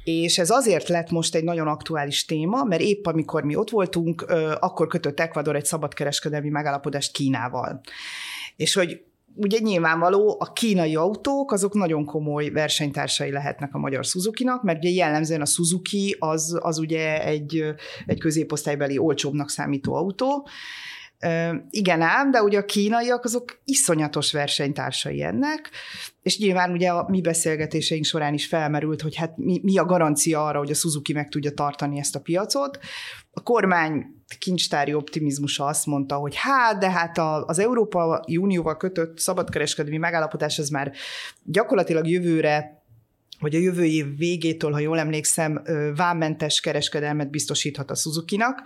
[0.03, 4.21] és ez azért lett most egy nagyon aktuális téma, mert épp amikor mi ott voltunk,
[4.59, 7.81] akkor kötött Ecuador egy szabadkereskedelmi megállapodást Kínával.
[8.55, 9.01] És hogy
[9.35, 14.89] ugye nyilvánvaló, a kínai autók azok nagyon komoly versenytársai lehetnek a magyar Suzuki-nak, mert ugye
[14.89, 17.63] jellemzően a Suzuki az, az ugye egy,
[18.05, 20.47] egy középosztálybeli olcsóbbnak számító autó,
[21.69, 25.69] igen ám, de ugye a kínaiak azok iszonyatos versenytársai ennek,
[26.21, 30.45] és nyilván ugye a mi beszélgetéseink során is felmerült, hogy hát mi, mi a garancia
[30.45, 32.79] arra, hogy a Suzuki meg tudja tartani ezt a piacot.
[33.31, 34.05] A kormány
[34.39, 40.69] kincstári optimizmusa azt mondta, hogy hát, de hát az Európa Unióval kötött szabadkereskedelmi megállapodás az
[40.69, 40.91] már
[41.43, 42.77] gyakorlatilag jövőre
[43.39, 45.61] vagy a jövő év végétől, ha jól emlékszem,
[45.95, 48.63] vámmentes kereskedelmet biztosíthat a Suzuki-nak.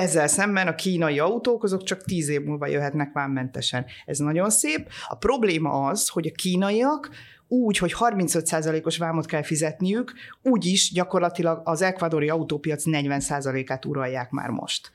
[0.00, 3.86] Ezzel szemben a kínai autók azok csak tíz év múlva jöhetnek vámmentesen.
[4.06, 4.88] Ez nagyon szép.
[5.08, 7.10] A probléma az, hogy a kínaiak
[7.48, 14.48] úgy, hogy 35%-os vámot kell fizetniük, úgy is gyakorlatilag az ekvadori autópiac 40%-át uralják már
[14.48, 14.90] most.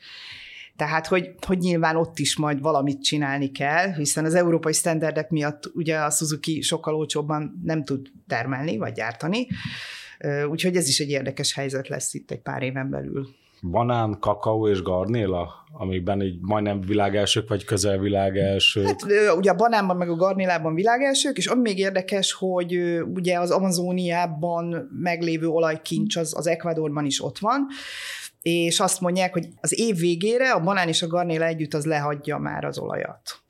[0.76, 5.72] Tehát, hogy, hogy nyilván ott is majd valamit csinálni kell, hiszen az európai standardek miatt
[5.74, 9.48] ugye a Suzuki sokkal olcsóbban nem tud termelni vagy gyártani,
[10.50, 14.82] úgyhogy ez is egy érdekes helyzet lesz itt egy pár éven belül banán, kakaó és
[14.82, 18.86] garnéla, amikben így majdnem világelsők, vagy közel világelsők.
[18.86, 19.06] Hát,
[19.38, 22.76] ugye a banánban meg a garnélában világelsők, és ami még érdekes, hogy
[23.14, 27.68] ugye az Amazóniában meglévő olajkincs az, az Ecuadorban is ott van,
[28.42, 32.38] és azt mondják, hogy az év végére a banán és a garnéla együtt az lehagyja
[32.38, 33.42] már az olajat.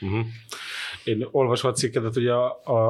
[0.00, 0.26] Uh-huh.
[1.06, 2.26] Én olvasva a cikkedet, hogy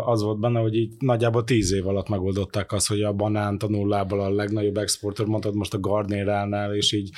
[0.04, 3.68] az volt benne, hogy így nagyjából tíz év alatt megoldották azt, hogy a banánt a
[3.68, 7.10] nullából a legnagyobb exportőr, mondtad most a Gardneránál, és így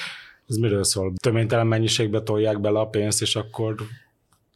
[0.49, 1.13] ez miről szól?
[1.21, 3.75] Töménytelen mennyiségbe tolják bele a pénzt, és akkor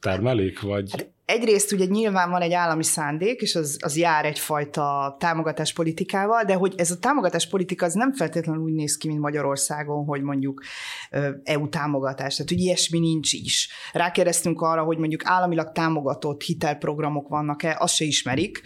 [0.00, 0.90] termelik, vagy?
[0.90, 6.44] Hát egyrészt ugye nyilván van egy állami szándék, és az, az jár egyfajta támogatás politikával,
[6.44, 10.22] de hogy ez a támogatás politika az nem feltétlenül úgy néz ki, mint Magyarországon, hogy
[10.22, 10.62] mondjuk
[11.44, 13.68] EU támogatás, tehát hogy ilyesmi nincs is.
[13.92, 18.62] Rákérdeztünk arra, hogy mondjuk államilag támogatott hitelprogramok vannak-e, azt se ismerik,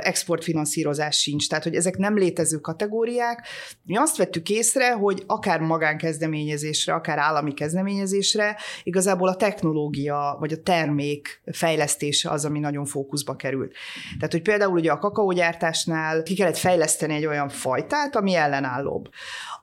[0.00, 3.46] exportfinanszírozás sincs, tehát hogy ezek nem létező kategóriák.
[3.82, 10.62] Mi azt vettük észre, hogy akár magánkezdeményezésre, akár állami kezdeményezésre igazából a technológia vagy a
[10.62, 11.42] termék
[11.76, 13.72] fejlesztése az, ami nagyon fókuszba került.
[14.18, 19.08] Tehát, hogy például ugye a kakaógyártásnál ki kellett fejleszteni egy olyan fajtát, ami ellenállóbb.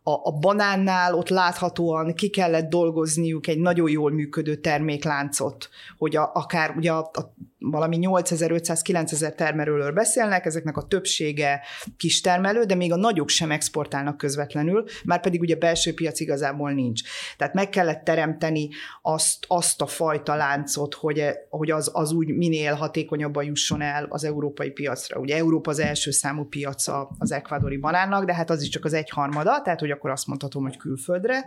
[0.03, 6.31] A, a banánnál ott láthatóan ki kellett dolgozniuk egy nagyon jól működő termékláncot, hogy a,
[6.33, 7.33] akár ugye a, a
[7.71, 11.61] valami 8500-9000 termelőről beszélnek, ezeknek a többsége
[11.97, 16.71] kis termelő, de még a nagyok sem exportálnak közvetlenül, már pedig ugye belső piac igazából
[16.71, 17.01] nincs.
[17.37, 18.69] Tehát meg kellett teremteni
[19.01, 24.23] azt, azt a fajta láncot, hogy, hogy az, az úgy minél hatékonyabban jusson el az
[24.23, 25.19] európai piacra.
[25.19, 28.93] Ugye Európa az első számú piaca az ekvádori banánnak, de hát az is csak az
[28.93, 31.45] egyharmada, tehát hogy akkor azt mondhatom, hogy külföldre.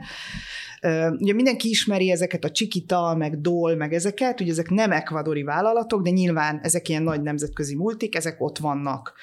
[1.19, 6.03] Ugye mindenki ismeri ezeket a Chiquita, meg Dol, meg ezeket, ugye ezek nem ekvadori vállalatok,
[6.03, 9.15] de nyilván ezek ilyen nagy nemzetközi multik, ezek ott vannak.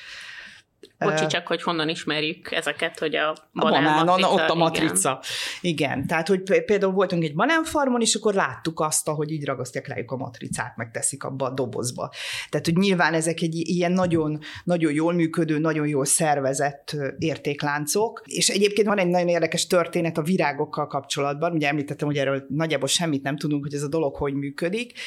[1.03, 5.19] Bocsi, csak hogy honnan ismerjük ezeket, hogy a banán, a banán matrica, ott a matrica.
[5.61, 5.73] Igen.
[5.73, 10.11] igen, tehát hogy például voltunk egy banánfarmon, és akkor láttuk azt, hogy így ragasztják rájuk
[10.11, 12.11] a matricát, meg teszik abba a dobozba.
[12.49, 18.49] Tehát, hogy nyilván ezek egy ilyen nagyon, nagyon jól működő, nagyon jól szervezett értékláncok, és
[18.49, 23.23] egyébként van egy nagyon érdekes történet a virágokkal kapcsolatban, ugye említettem, hogy erről nagyjából semmit
[23.23, 24.99] nem tudunk, hogy ez a dolog hogy működik,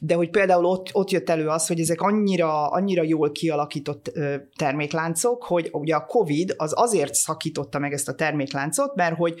[0.00, 4.12] de hogy például ott, ott jött elő az, hogy ezek annyira, annyira jól kialakított
[4.56, 9.40] termékláncok, hogy ugye a COVID az azért szakította meg ezt a termékláncot, mert hogy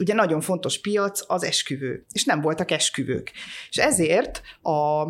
[0.00, 3.32] ugye nagyon fontos piac az esküvő, és nem voltak esküvők.
[3.70, 5.06] És ezért a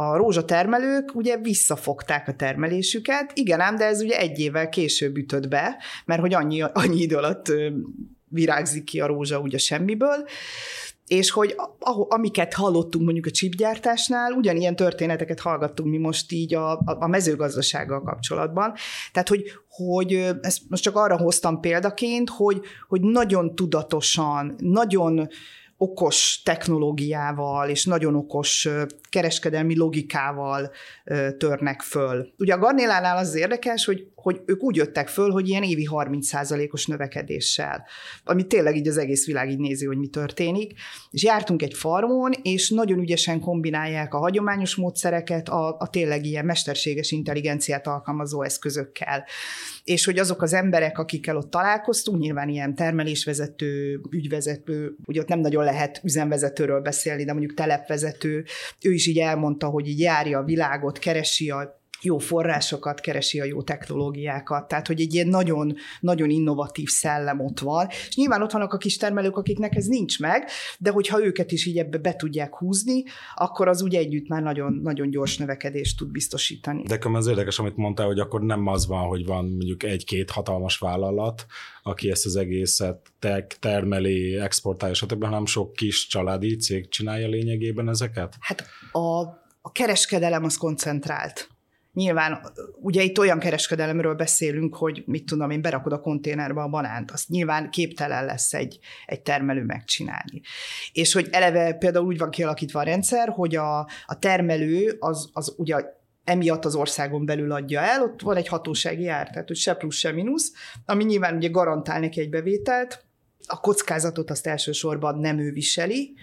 [0.00, 5.48] a rózsatermelők ugye visszafogták a termelésüket, igen ám, de ez ugye egy évvel később ütött
[5.48, 7.52] be, mert hogy annyi, annyi idő alatt
[8.28, 10.26] virágzik ki a rózsa ugye semmiből,
[11.10, 11.56] és hogy
[12.08, 18.72] amiket hallottunk mondjuk a csipgyártásnál, ugyanilyen történeteket hallgattunk mi most így a, a mezőgazdasággal kapcsolatban.
[19.12, 25.28] Tehát, hogy, hogy ezt most csak arra hoztam példaként, hogy, hogy nagyon tudatosan, nagyon
[25.76, 28.68] okos technológiával és nagyon okos
[29.10, 30.70] kereskedelmi logikával
[31.38, 32.32] törnek föl.
[32.38, 36.86] Ugye a Garnélánál az érdekes, hogy hogy ők úgy jöttek föl, hogy ilyen évi 30%-os
[36.86, 37.86] növekedéssel,
[38.24, 40.72] ami tényleg így az egész világ így nézi, hogy mi történik.
[41.10, 46.44] És jártunk egy farmon, és nagyon ügyesen kombinálják a hagyományos módszereket a, a tényleg ilyen
[46.44, 49.24] mesterséges intelligenciát alkalmazó eszközökkel.
[49.84, 55.40] És hogy azok az emberek, akikkel ott találkoztunk, nyilván ilyen termelésvezető, ügyvezető, ugye ott nem
[55.40, 58.44] nagyon lehet üzemvezetőről beszélni, de mondjuk telepvezető,
[58.82, 63.44] ő is így elmondta, hogy így járja a világot, keresi a jó forrásokat, keresi a
[63.44, 68.52] jó technológiákat, tehát hogy egy ilyen nagyon, nagyon innovatív szellem ott van, és nyilván ott
[68.52, 72.16] vannak a kis termelők, akiknek ez nincs meg, de hogyha őket is így ebbe be
[72.16, 76.82] tudják húzni, akkor az úgy együtt már nagyon, nagyon gyors növekedést tud biztosítani.
[76.82, 80.78] De az érdekes, amit mondtál, hogy akkor nem az van, hogy van mondjuk egy-két hatalmas
[80.78, 81.46] vállalat,
[81.82, 83.12] aki ezt az egészet
[83.60, 88.36] termeli, exportálja, stb., hanem sok kis családi cég csinálja lényegében ezeket?
[88.40, 89.20] Hát a,
[89.60, 91.48] a kereskedelem az koncentrált.
[91.92, 92.40] Nyilván,
[92.80, 97.28] ugye itt olyan kereskedelemről beszélünk, hogy mit tudom én, berakod a konténerbe a banánt, azt
[97.28, 100.40] nyilván képtelen lesz egy, egy termelő megcsinálni.
[100.92, 105.54] És hogy eleve például úgy van kialakítva a rendszer, hogy a, a termelő az, az
[105.56, 105.84] ugye
[106.24, 109.96] emiatt az országon belül adja el, ott van egy hatósági ár, tehát hogy se plusz,
[109.96, 110.52] se mínusz,
[110.86, 113.04] ami nyilván ugye garantál neki egy bevételt,
[113.46, 116.14] a kockázatot azt elsősorban nem ő viseli,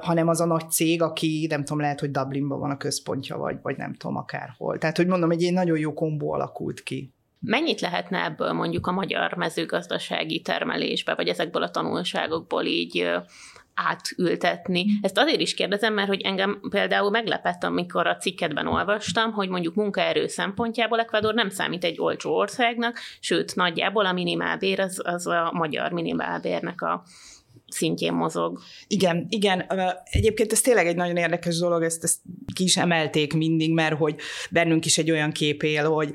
[0.00, 3.56] hanem az a nagy cég, aki nem tudom, lehet, hogy Dublinban van a központja, vagy,
[3.62, 4.78] vagy nem tudom, akárhol.
[4.78, 7.12] Tehát, hogy mondom, egy nagyon jó kombó alakult ki.
[7.40, 13.10] Mennyit lehetne ebből mondjuk a magyar mezőgazdasági termelésbe, vagy ezekből a tanulságokból így
[13.74, 14.86] átültetni.
[15.02, 19.74] Ezt azért is kérdezem, mert hogy engem például meglepett, amikor a cikketben olvastam, hogy mondjuk
[19.74, 25.50] munkaerő szempontjából Ecuador nem számít egy olcsó országnak, sőt, nagyjából a minimálbér az, az a
[25.52, 27.02] magyar minimálbérnek a
[27.68, 28.60] szintjén mozog.
[28.86, 29.66] Igen, igen.
[30.04, 32.18] Egyébként ez tényleg egy nagyon érdekes dolog, ezt, ezt
[32.54, 34.16] ki is emelték mindig, mert hogy
[34.50, 36.12] bennünk is egy olyan kép él, hogy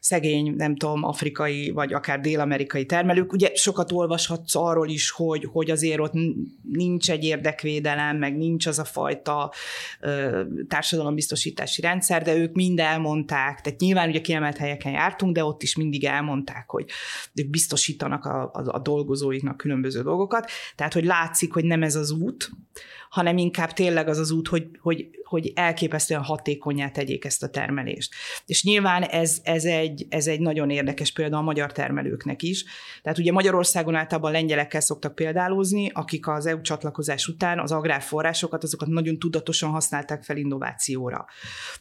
[0.00, 3.32] szegény, nem tudom, afrikai vagy akár dél-amerikai termelők.
[3.32, 6.12] Ugye sokat olvashatsz arról is, hogy, hogy azért ott
[6.72, 9.52] nincs egy érdekvédelem, meg nincs az a fajta
[10.00, 15.62] ö, társadalombiztosítási rendszer, de ők mind elmondták, tehát nyilván ugye kiemelt helyeken jártunk, de ott
[15.62, 16.84] is mindig elmondták, hogy
[17.34, 20.50] ők biztosítanak a, a, a dolgozóiknak különböző dolgokat.
[20.76, 22.50] Tehát, hogy látszik, hogy nem ez az út,
[23.14, 28.14] hanem inkább tényleg az az út, hogy, hogy, hogy elképesztően hatékonyá tegyék ezt a termelést.
[28.46, 32.64] És nyilván ez, ez, egy, ez egy nagyon érdekes példa a magyar termelőknek is.
[33.02, 38.88] Tehát ugye Magyarországon általában lengyelekkel szoktak példálózni, akik az EU csatlakozás után az agrárforrásokat, azokat
[38.88, 41.26] nagyon tudatosan használták fel innovációra.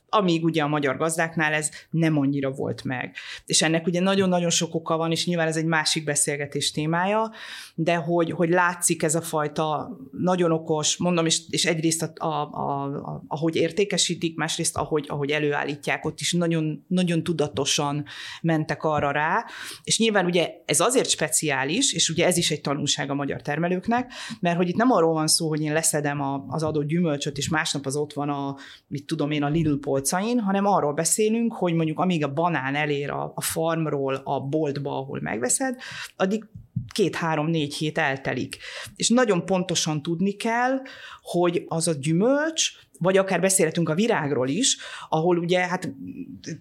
[0.09, 3.15] Amíg ugye a magyar gazdáknál ez nem annyira volt meg.
[3.45, 7.31] És ennek ugye nagyon-nagyon sok oka van, és nyilván ez egy másik beszélgetés témája,
[7.75, 12.49] de hogy, hogy látszik ez a fajta nagyon okos, mondom, és, és egyrészt a, a,
[12.51, 18.05] a, a, ahogy értékesítik, másrészt ahogy, ahogy előállítják, ott is nagyon, nagyon tudatosan
[18.41, 19.45] mentek arra rá,
[19.83, 24.11] és nyilván ugye ez azért speciális, és ugye ez is egy tanulság a magyar termelőknek,
[24.39, 27.49] mert hogy itt nem arról van szó, hogy én leszedem a, az adott gyümölcsöt, és
[27.49, 28.55] másnap az ott van a,
[28.87, 33.09] mit tudom én, a Lidl polcain, hanem arról beszélünk, hogy mondjuk amíg a banán elér
[33.09, 35.75] a, a farmról a boltba, ahol megveszed,
[36.15, 36.45] addig
[36.93, 38.57] két-három-négy hét eltelik.
[38.95, 40.81] És nagyon pontosan tudni kell,
[41.21, 44.77] hogy az a gyümölcs, vagy akár beszélhetünk a virágról is,
[45.09, 45.93] ahol ugye hát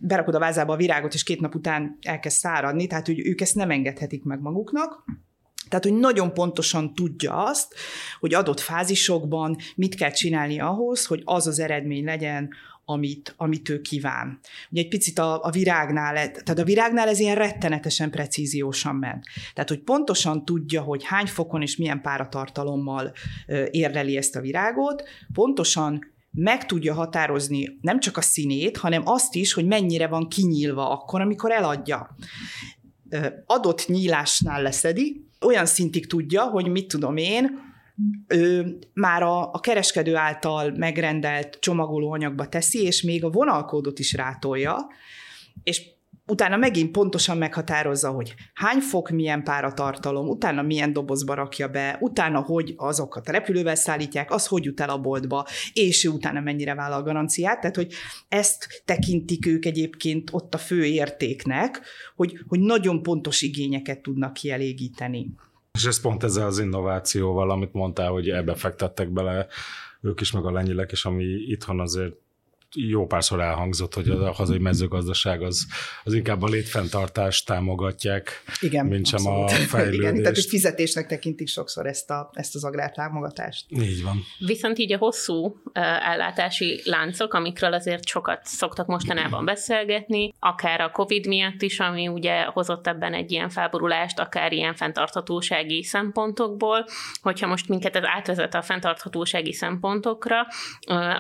[0.01, 3.55] berakod a vázába a virágot, és két nap után elkezd száradni, tehát hogy ők ezt
[3.55, 5.05] nem engedhetik meg maguknak.
[5.69, 7.75] Tehát, hogy nagyon pontosan tudja azt,
[8.21, 12.51] hogy adott fázisokban mit kell csinálni ahhoz, hogy az az eredmény legyen,
[12.93, 14.39] amit, amit ő kíván.
[14.71, 19.25] Ugye egy picit a, a virágnál, tehát a virágnál ez ilyen rettenetesen precíziósan ment.
[19.55, 23.13] Tehát, hogy pontosan tudja, hogy hány fokon és milyen páratartalommal
[23.71, 29.53] érleli ezt a virágot, pontosan meg tudja határozni nem csak a színét, hanem azt is,
[29.53, 32.17] hogy mennyire van kinyílva akkor, amikor eladja.
[33.47, 37.72] Adott nyílásnál leszedi, olyan szintig tudja, hogy mit tudom én,
[38.27, 44.87] ő már a, a kereskedő által megrendelt csomagolóanyagba teszi, és még a vonalkódot is rátolja,
[45.63, 45.91] és
[46.27, 52.41] utána megint pontosan meghatározza, hogy hány fok, milyen páratartalom, utána milyen dobozba rakja be, utána
[52.41, 57.03] hogy azokat a repülővel szállítják, az hogy jut el a boltba, és utána mennyire vállal
[57.03, 57.93] garanciát, tehát hogy
[58.29, 61.81] ezt tekintik ők egyébként ott a fő értéknek,
[62.17, 65.31] hogy, hogy nagyon pontos igényeket tudnak kielégíteni.
[65.73, 69.47] És ez pont ezzel az innovációval, amit mondtál, hogy ebbe fektettek bele
[70.01, 72.15] ők is, meg a lengyelek, és ami itthon azért
[72.75, 75.67] jó párszor elhangzott, hogy a hazai mezőgazdaság az,
[76.05, 80.01] az inkább a létfenntartást támogatják, Igen, mint sem a fejlődést.
[80.01, 83.65] Igen, tehát hogy fizetésnek tekintik sokszor ezt, a, ezt az agrártámogatást.
[83.69, 84.25] Így van.
[84.39, 91.27] Viszont így a hosszú ellátási láncok, amikről azért sokat szoktak mostanában beszélgetni, akár a COVID
[91.27, 96.87] miatt is, ami ugye hozott ebben egy ilyen felborulást, akár ilyen fenntarthatósági szempontokból,
[97.23, 100.47] hogyha most minket ez átvezet a fenntarthatósági szempontokra,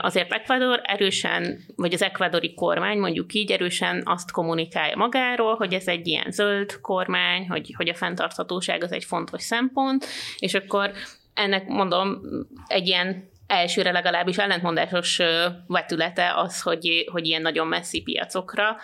[0.00, 5.74] azért Ecuador erősen erősen, vagy az ekvadori kormány mondjuk így erősen azt kommunikálja magáról, hogy
[5.74, 10.07] ez egy ilyen zöld kormány, hogy, hogy a fenntarthatóság az egy fontos szempont,
[10.38, 10.93] és akkor
[11.34, 12.20] ennek mondom,
[12.66, 15.20] egy ilyen elsőre legalábbis ellentmondásos
[15.66, 18.76] vetülete az, hogy, hogy ilyen nagyon messzi piacokra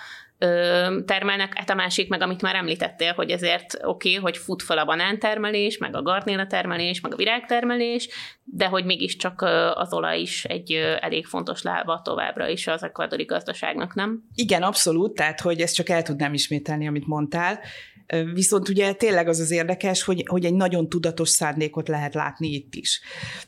[1.04, 4.78] termelnek, hát a másik meg, amit már említettél, hogy ezért oké, okay, hogy fut fel
[4.78, 8.08] a banántermelés, meg a garnéla termelés, meg a virágtermelés,
[8.44, 9.42] de hogy mégiscsak
[9.74, 14.22] az olaj is egy elég fontos lába továbbra is az ekvadori gazdaságnak, nem?
[14.34, 17.60] Igen, abszolút, tehát hogy ezt csak el tudnám ismételni, amit mondtál.
[18.32, 22.74] Viszont ugye tényleg az az érdekes, hogy, hogy egy nagyon tudatos szándékot lehet látni itt
[22.74, 23.00] is.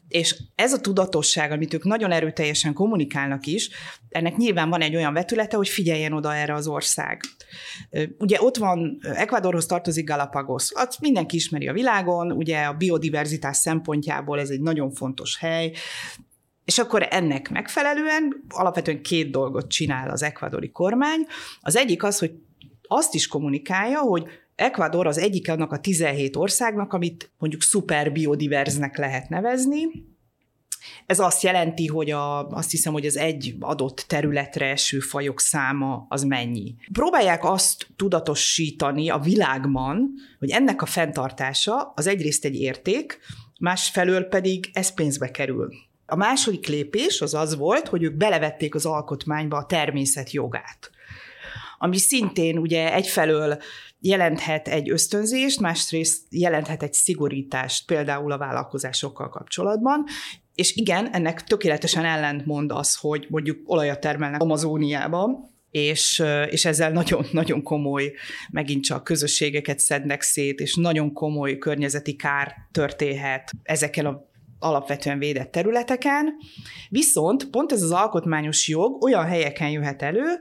[0.08, 3.70] És ez a tudatosság, amit ők nagyon erőteljesen kommunikálnak is,
[4.08, 7.20] ennek nyilván van egy olyan vetülete, hogy figyeljen oda erre az ország.
[8.18, 14.40] Ugye ott van, Ecuadorhoz tartozik Galapagos, azt mindenki ismeri a világon, ugye a biodiverzitás szempontjából
[14.40, 15.72] ez egy nagyon fontos hely,
[16.64, 21.26] és akkor ennek megfelelően alapvetően két dolgot csinál az ekvadori kormány.
[21.60, 22.32] Az egyik az, hogy
[22.88, 24.26] azt is kommunikálja, hogy
[24.60, 29.88] Ecuador az egyik annak a 17 országnak, amit mondjuk szuper biodiverznek lehet nevezni,
[31.06, 36.06] ez azt jelenti, hogy a, azt hiszem, hogy az egy adott területre eső fajok száma
[36.08, 36.74] az mennyi.
[36.92, 43.18] Próbálják azt tudatosítani a világban, hogy ennek a fenntartása az egyrészt egy érték,
[43.60, 45.68] másfelől pedig ez pénzbe kerül.
[46.06, 50.90] A második lépés az az volt, hogy ők belevették az alkotmányba a természet jogát
[51.82, 53.58] ami szintén ugye egyfelől
[53.98, 60.04] jelenthet egy ösztönzést, másrészt jelenthet egy szigorítást például a vállalkozásokkal kapcsolatban,
[60.54, 67.62] és igen, ennek tökéletesen ellentmond az, hogy mondjuk olajat termelnek Amazóniában, és, és ezzel nagyon-nagyon
[67.62, 68.12] komoly,
[68.50, 74.28] megint csak közösségeket szednek szét, és nagyon komoly környezeti kár történhet ezeken a
[74.58, 76.34] alapvetően védett területeken.
[76.88, 80.38] Viszont pont ez az alkotmányos jog olyan helyeken jöhet elő,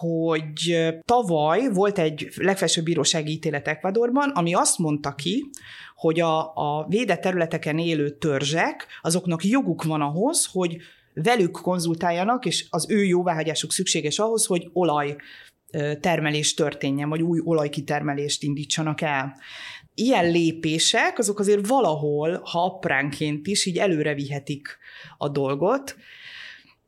[0.00, 5.50] hogy tavaly volt egy legfelsőbb bírósági ítélet Ecuadorban, ami azt mondta ki,
[5.94, 10.76] hogy a, a védett területeken élő törzsek, azoknak joguk van ahhoz, hogy
[11.14, 15.16] velük konzultáljanak, és az ő jóváhagyásuk szükséges ahhoz, hogy olaj
[16.00, 19.36] termelés történjen, vagy új olajkitermelést indítsanak el.
[19.94, 24.78] Ilyen lépések, azok azért valahol, ha apránként is, így előre vihetik
[25.18, 25.96] a dolgot,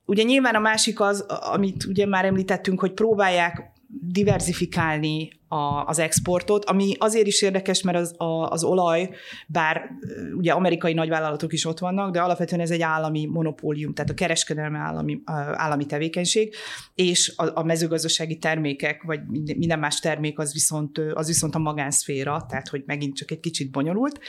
[0.09, 6.65] Ugye nyilván a másik az, amit ugye már említettünk, hogy próbálják diversifikálni a, az exportot,
[6.65, 9.11] ami azért is érdekes, mert az, a, az olaj,
[9.47, 9.91] bár
[10.37, 14.79] ugye amerikai nagyvállalatok is ott vannak, de alapvetően ez egy állami monopólium, tehát a kereskedelme
[14.79, 15.21] állami,
[15.53, 16.55] állami tevékenység,
[16.95, 19.21] és a, a mezőgazdasági termékek, vagy
[19.57, 23.71] minden más termék az viszont, az viszont a magánszféra, tehát hogy megint csak egy kicsit
[23.71, 24.21] bonyolult.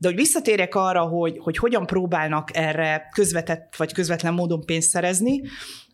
[0.00, 5.42] De hogy visszatérek arra, hogy, hogy hogyan próbálnak erre közvetett vagy közvetlen módon pénzt szerezni,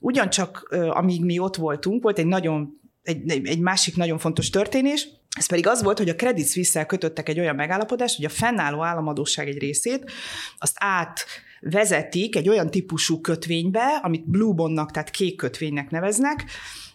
[0.00, 5.46] ugyancsak amíg mi ott voltunk, volt egy nagyon egy, egy másik nagyon fontos történés, ez
[5.46, 9.48] pedig az volt, hogy a Credit suisse kötöttek egy olyan megállapodást, hogy a fennálló államadóság
[9.48, 10.10] egy részét
[10.58, 16.44] azt átvezetik egy olyan típusú kötvénybe, amit Blue Bondnak, tehát kék kötvénynek neveznek,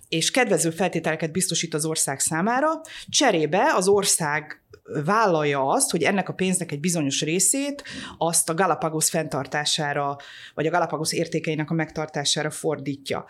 [0.09, 2.67] és kedvező feltételeket biztosít az ország számára,
[3.09, 4.61] cserébe az ország
[5.05, 7.83] vállalja azt, hogy ennek a pénznek egy bizonyos részét
[8.17, 10.17] azt a Galapagos fenntartására,
[10.53, 13.25] vagy a Galapagos értékeinek a megtartására fordítja.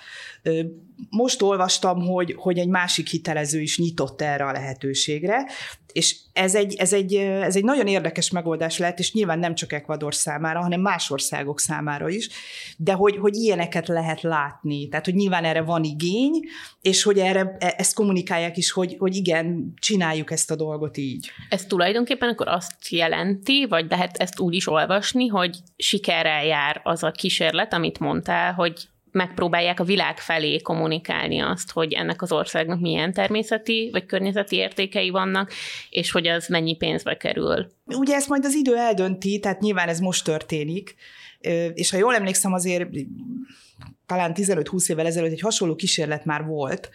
[1.09, 5.45] Most olvastam, hogy, hogy egy másik hitelező is nyitott erre a lehetőségre,
[5.91, 9.73] és ez egy, ez, egy, ez egy nagyon érdekes megoldás lehet, és nyilván nem csak
[9.73, 12.29] Ecuador számára, hanem más országok számára is,
[12.77, 14.87] de hogy, hogy ilyeneket lehet látni.
[14.87, 16.39] Tehát, hogy nyilván erre van igény,
[16.81, 21.31] és hogy erre e, ezt kommunikálják is, hogy, hogy igen, csináljuk ezt a dolgot így.
[21.49, 27.03] Ez tulajdonképpen akkor azt jelenti, vagy lehet ezt úgy is olvasni, hogy sikerrel jár az
[27.03, 32.79] a kísérlet, amit mondtál, hogy megpróbálják a világ felé kommunikálni azt, hogy ennek az országnak
[32.79, 35.51] milyen természeti vagy környezeti értékei vannak,
[35.89, 37.71] és hogy az mennyi pénzbe kerül.
[37.85, 40.95] Ugye ezt majd az idő eldönti, tehát nyilván ez most történik,
[41.73, 42.89] és ha jól emlékszem, azért
[44.05, 46.89] talán 15-20 évvel ezelőtt egy hasonló kísérlet már volt,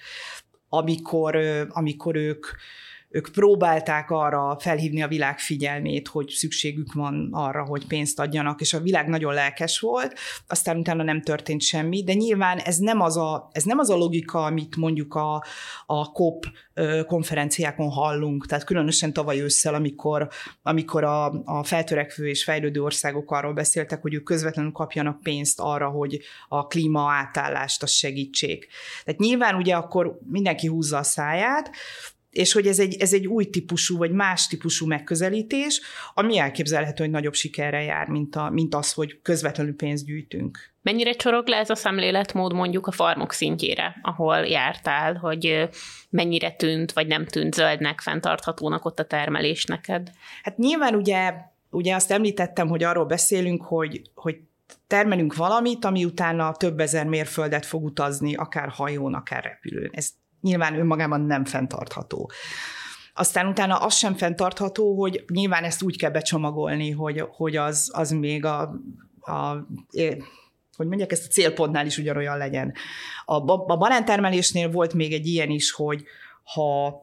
[0.69, 1.37] amikor,
[1.69, 2.47] amikor ők
[3.15, 8.73] ők próbálták arra felhívni a világ figyelmét, hogy szükségük van arra, hogy pénzt adjanak, és
[8.73, 13.17] a világ nagyon lelkes volt, aztán utána nem történt semmi, de nyilván ez nem az
[13.17, 15.45] a, ez nem az a logika, amit mondjuk a,
[15.87, 16.47] a COP
[17.07, 20.29] konferenciákon hallunk, tehát különösen tavaly ősszel, amikor,
[20.63, 25.89] amikor a, a feltörekvő és fejlődő országok arról beszéltek, hogy ők közvetlenül kapjanak pénzt arra,
[25.89, 28.69] hogy a klíma átállást azt segítsék.
[29.05, 31.71] Tehát nyilván ugye akkor mindenki húzza a száját,
[32.35, 35.81] és hogy ez egy, ez egy új típusú, vagy más típusú megközelítés,
[36.15, 40.73] ami elképzelhető, hogy nagyobb sikerre jár, mint, a, mint az, hogy közvetlenül pénzt gyűjtünk.
[40.83, 45.69] Mennyire csorog le ez a szemléletmód mondjuk a farmok szintjére, ahol jártál, hogy
[46.11, 50.11] mennyire tűnt, vagy nem tűnt zöldnek, fenntarthatónak ott a termelés neked?
[50.43, 51.35] Hát nyilván ugye,
[51.71, 54.37] ugye azt említettem, hogy arról beszélünk, hogy, hogy
[54.87, 59.91] termelünk valamit, ami utána több ezer mérföldet fog utazni, akár hajón, akár repülőn.
[59.93, 60.09] Ez
[60.45, 62.31] nyilván önmagában nem fenntartható.
[63.15, 68.11] Aztán utána az sem fenntartható, hogy nyilván ezt úgy kell becsomagolni, hogy, hogy az, az
[68.11, 68.61] még a,
[69.21, 69.67] a
[70.77, 72.73] hogy mondják, ezt a célpontnál is ugyanolyan legyen.
[73.25, 73.35] A,
[73.73, 76.05] a banántermelésnél volt még egy ilyen is, hogy
[76.43, 77.03] ha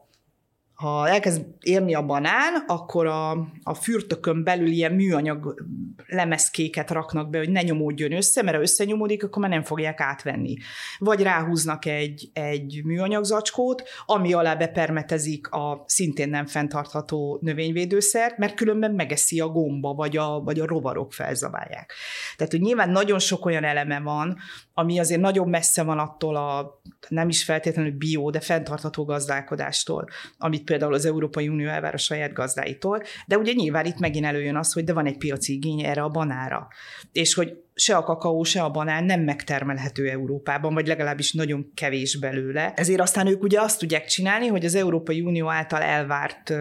[0.82, 3.30] ha elkezd érni a banán, akkor a,
[3.62, 5.64] a fürtökön belül ilyen műanyag
[6.06, 10.56] lemezkéket raknak be, hogy ne nyomódjon össze, mert ha összenyomódik, akkor már nem fogják átvenni.
[10.98, 18.54] Vagy ráhúznak egy, egy műanyag zacskót, ami alá bepermetezik a szintén nem fenntartható növényvédőszert, mert
[18.54, 21.92] különben megeszi a gomba, vagy a, vagy a rovarok felzabálják.
[22.36, 24.38] Tehát, hogy nyilván nagyon sok olyan eleme van,
[24.74, 30.64] ami azért nagyon messze van attól a nem is feltétlenül bio, de fenntartható gazdálkodástól, amit
[30.64, 34.72] például az Európai Unió elvár a saját gazdáitól, de ugye nyilván itt megint előjön az,
[34.72, 36.68] hogy de van egy piaci igény erre a banára,
[37.12, 42.18] és hogy se a kakaó, se a banán nem megtermelhető Európában, vagy legalábbis nagyon kevés
[42.18, 42.72] belőle.
[42.74, 46.52] Ezért aztán ők ugye azt tudják csinálni, hogy az Európai Unió által elvárt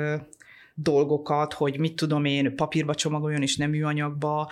[0.75, 4.51] dolgokat, hogy mit tudom én, papírba csomagoljon és nem műanyagba,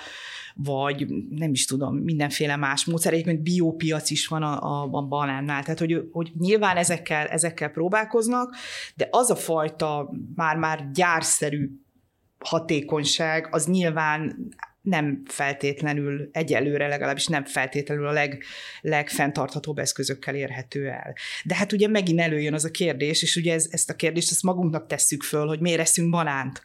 [0.55, 3.13] vagy nem is tudom, mindenféle más módszer.
[3.13, 8.55] Egyébként biopiac is van a, a, a banánnál, tehát hogy, hogy nyilván ezekkel, ezekkel próbálkoznak,
[8.95, 11.69] de az a fajta már-már gyárszerű
[12.39, 14.49] hatékonyság, az nyilván
[14.81, 18.43] nem feltétlenül, egyelőre legalábbis nem feltétlenül a leg,
[18.81, 21.15] legfenntarthatóbb eszközökkel érhető el.
[21.43, 24.43] De hát ugye megint előjön az a kérdés, és ugye ez, ezt a kérdést ezt
[24.43, 26.61] magunknak tesszük föl, hogy miért eszünk banánt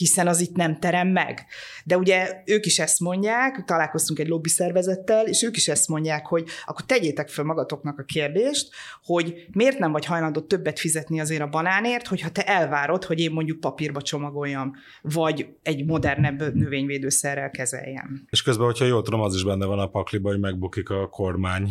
[0.00, 1.46] hiszen az itt nem terem meg.
[1.84, 6.26] De ugye ők is ezt mondják, találkoztunk egy lobby szervezettel, és ők is ezt mondják,
[6.26, 8.70] hogy akkor tegyétek fel magatoknak a kérdést,
[9.04, 13.30] hogy miért nem vagy hajlandó többet fizetni azért a banánért, hogyha te elvárod, hogy én
[13.30, 14.72] mondjuk papírba csomagoljam,
[15.02, 18.26] vagy egy modernebb növényvédőszerrel kezeljem.
[18.30, 21.70] És közben, hogyha jól tudom, az is benne van a pakliba, hogy megbukik a kormány.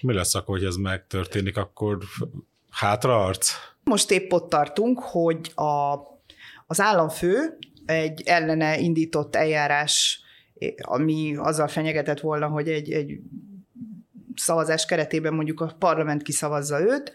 [0.00, 1.98] Mi lesz akkor, hogy ez megtörténik, akkor
[2.70, 3.52] hátraarc?
[3.84, 5.96] Most épp ott tartunk, hogy a
[6.70, 10.20] az államfő egy ellene indított eljárás,
[10.82, 13.18] ami azzal fenyegetett volna, hogy egy, egy
[14.34, 17.12] szavazás keretében mondjuk a parlament kiszavazza őt,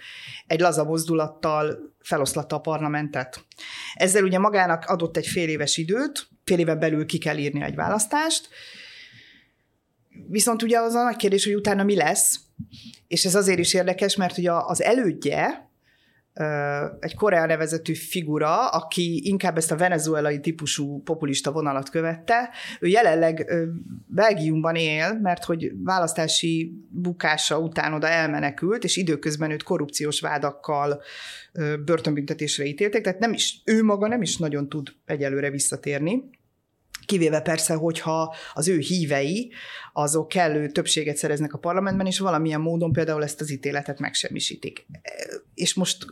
[0.47, 3.45] egy laza mozdulattal feloszlatta a parlamentet.
[3.93, 7.75] Ezzel ugye magának adott egy fél éves időt, fél éven belül ki kell írni egy
[7.75, 8.49] választást,
[10.27, 12.39] viszont ugye az a nagy kérdés, hogy utána mi lesz,
[13.07, 15.69] és ez azért is érdekes, mert ugye az elődje,
[16.99, 22.49] egy Korea nevezetű figura, aki inkább ezt a venezuelai típusú populista vonalat követte.
[22.79, 23.51] Ő jelenleg
[24.07, 31.01] Belgiumban él, mert hogy választási bukása után oda elmenekült, és időközben őt korrupciós vádakkal
[31.85, 36.23] börtönbüntetésre ítélték, tehát nem is, ő maga nem is nagyon tud egyelőre visszatérni
[37.05, 39.51] kivéve persze, hogyha az ő hívei,
[39.93, 44.85] azok kellő többséget szereznek a parlamentben, és valamilyen módon például ezt az ítéletet megsemmisítik.
[45.53, 46.05] És most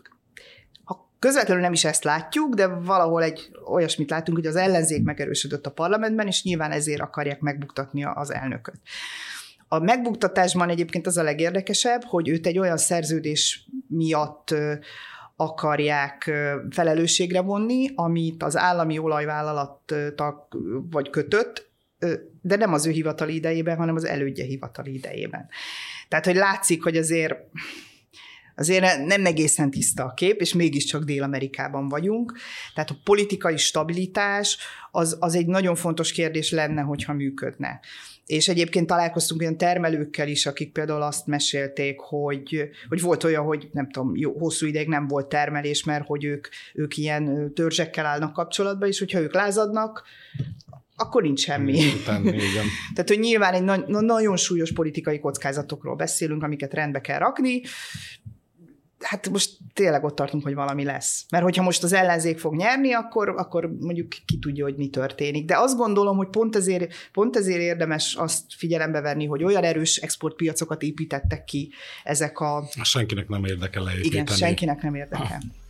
[1.23, 5.71] Közvetlenül nem is ezt látjuk, de valahol egy olyasmit látunk, hogy az ellenzék megerősödött a
[5.71, 8.75] parlamentben, és nyilván ezért akarják megbuktatni az elnököt.
[9.67, 14.55] A megbuktatásban egyébként az a legérdekesebb, hogy őt egy olyan szerződés miatt
[15.35, 16.31] akarják
[16.69, 20.57] felelősségre vonni, amit az állami olajvállalattak
[20.89, 21.71] vagy kötött,
[22.41, 25.49] de nem az ő hivatali idejében, hanem az elődje hivatali idejében.
[26.07, 27.35] Tehát, hogy látszik, hogy azért
[28.55, 32.33] azért nem egészen tiszta a kép, és mégiscsak Dél-Amerikában vagyunk.
[32.73, 34.57] Tehát a politikai stabilitás
[34.91, 37.79] az, az egy nagyon fontos kérdés lenne, hogyha működne.
[38.25, 43.69] És egyébként találkoztunk olyan termelőkkel is, akik például azt mesélték, hogy, hogy volt olyan, hogy
[43.71, 48.33] nem tudom, jó, hosszú ideig nem volt termelés, mert hogy ők, ők ilyen törzsekkel állnak
[48.33, 50.03] kapcsolatba, és hogyha ők lázadnak,
[50.95, 51.77] akkor nincs semmi.
[51.77, 52.23] Igen.
[52.93, 57.61] Tehát, hogy nyilván egy na- nagyon súlyos politikai kockázatokról beszélünk, amiket rendbe kell rakni,
[59.03, 61.25] hát most tényleg ott tartunk, hogy valami lesz.
[61.29, 65.45] Mert hogyha most az ellenzék fog nyerni, akkor, akkor mondjuk ki tudja, hogy mi történik.
[65.45, 69.97] De azt gondolom, hogy pont ezért, pont ezért érdemes azt figyelembe venni, hogy olyan erős
[69.97, 71.71] exportpiacokat építettek ki
[72.03, 72.67] ezek a...
[72.83, 74.21] Senkinek nem érdekel leépíteni.
[74.21, 75.25] Igen, senkinek nem érdekel.
[75.25, 75.61] Ha.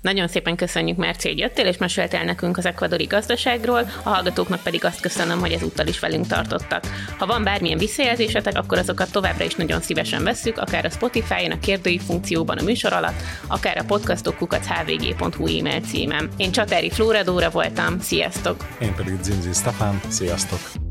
[0.00, 4.84] Nagyon szépen köszönjük, Merci, hogy jöttél, és meséltél nekünk az ekvadori gazdaságról, a hallgatóknak pedig
[4.84, 6.84] azt köszönöm, hogy ezúttal is velünk tartottak.
[7.18, 11.58] Ha van bármilyen visszajelzésetek, akkor azokat továbbra is nagyon szívesen vesszük, akár a Spotify-on, a
[11.58, 16.30] kérdői funkcióban a műsor alatt, akár a podcastok hvg.hu e-mail címem.
[16.36, 18.66] Én Csatári Flóra Dóra voltam, sziasztok!
[18.80, 20.87] Én pedig Zinzi Stefán, sziasztok!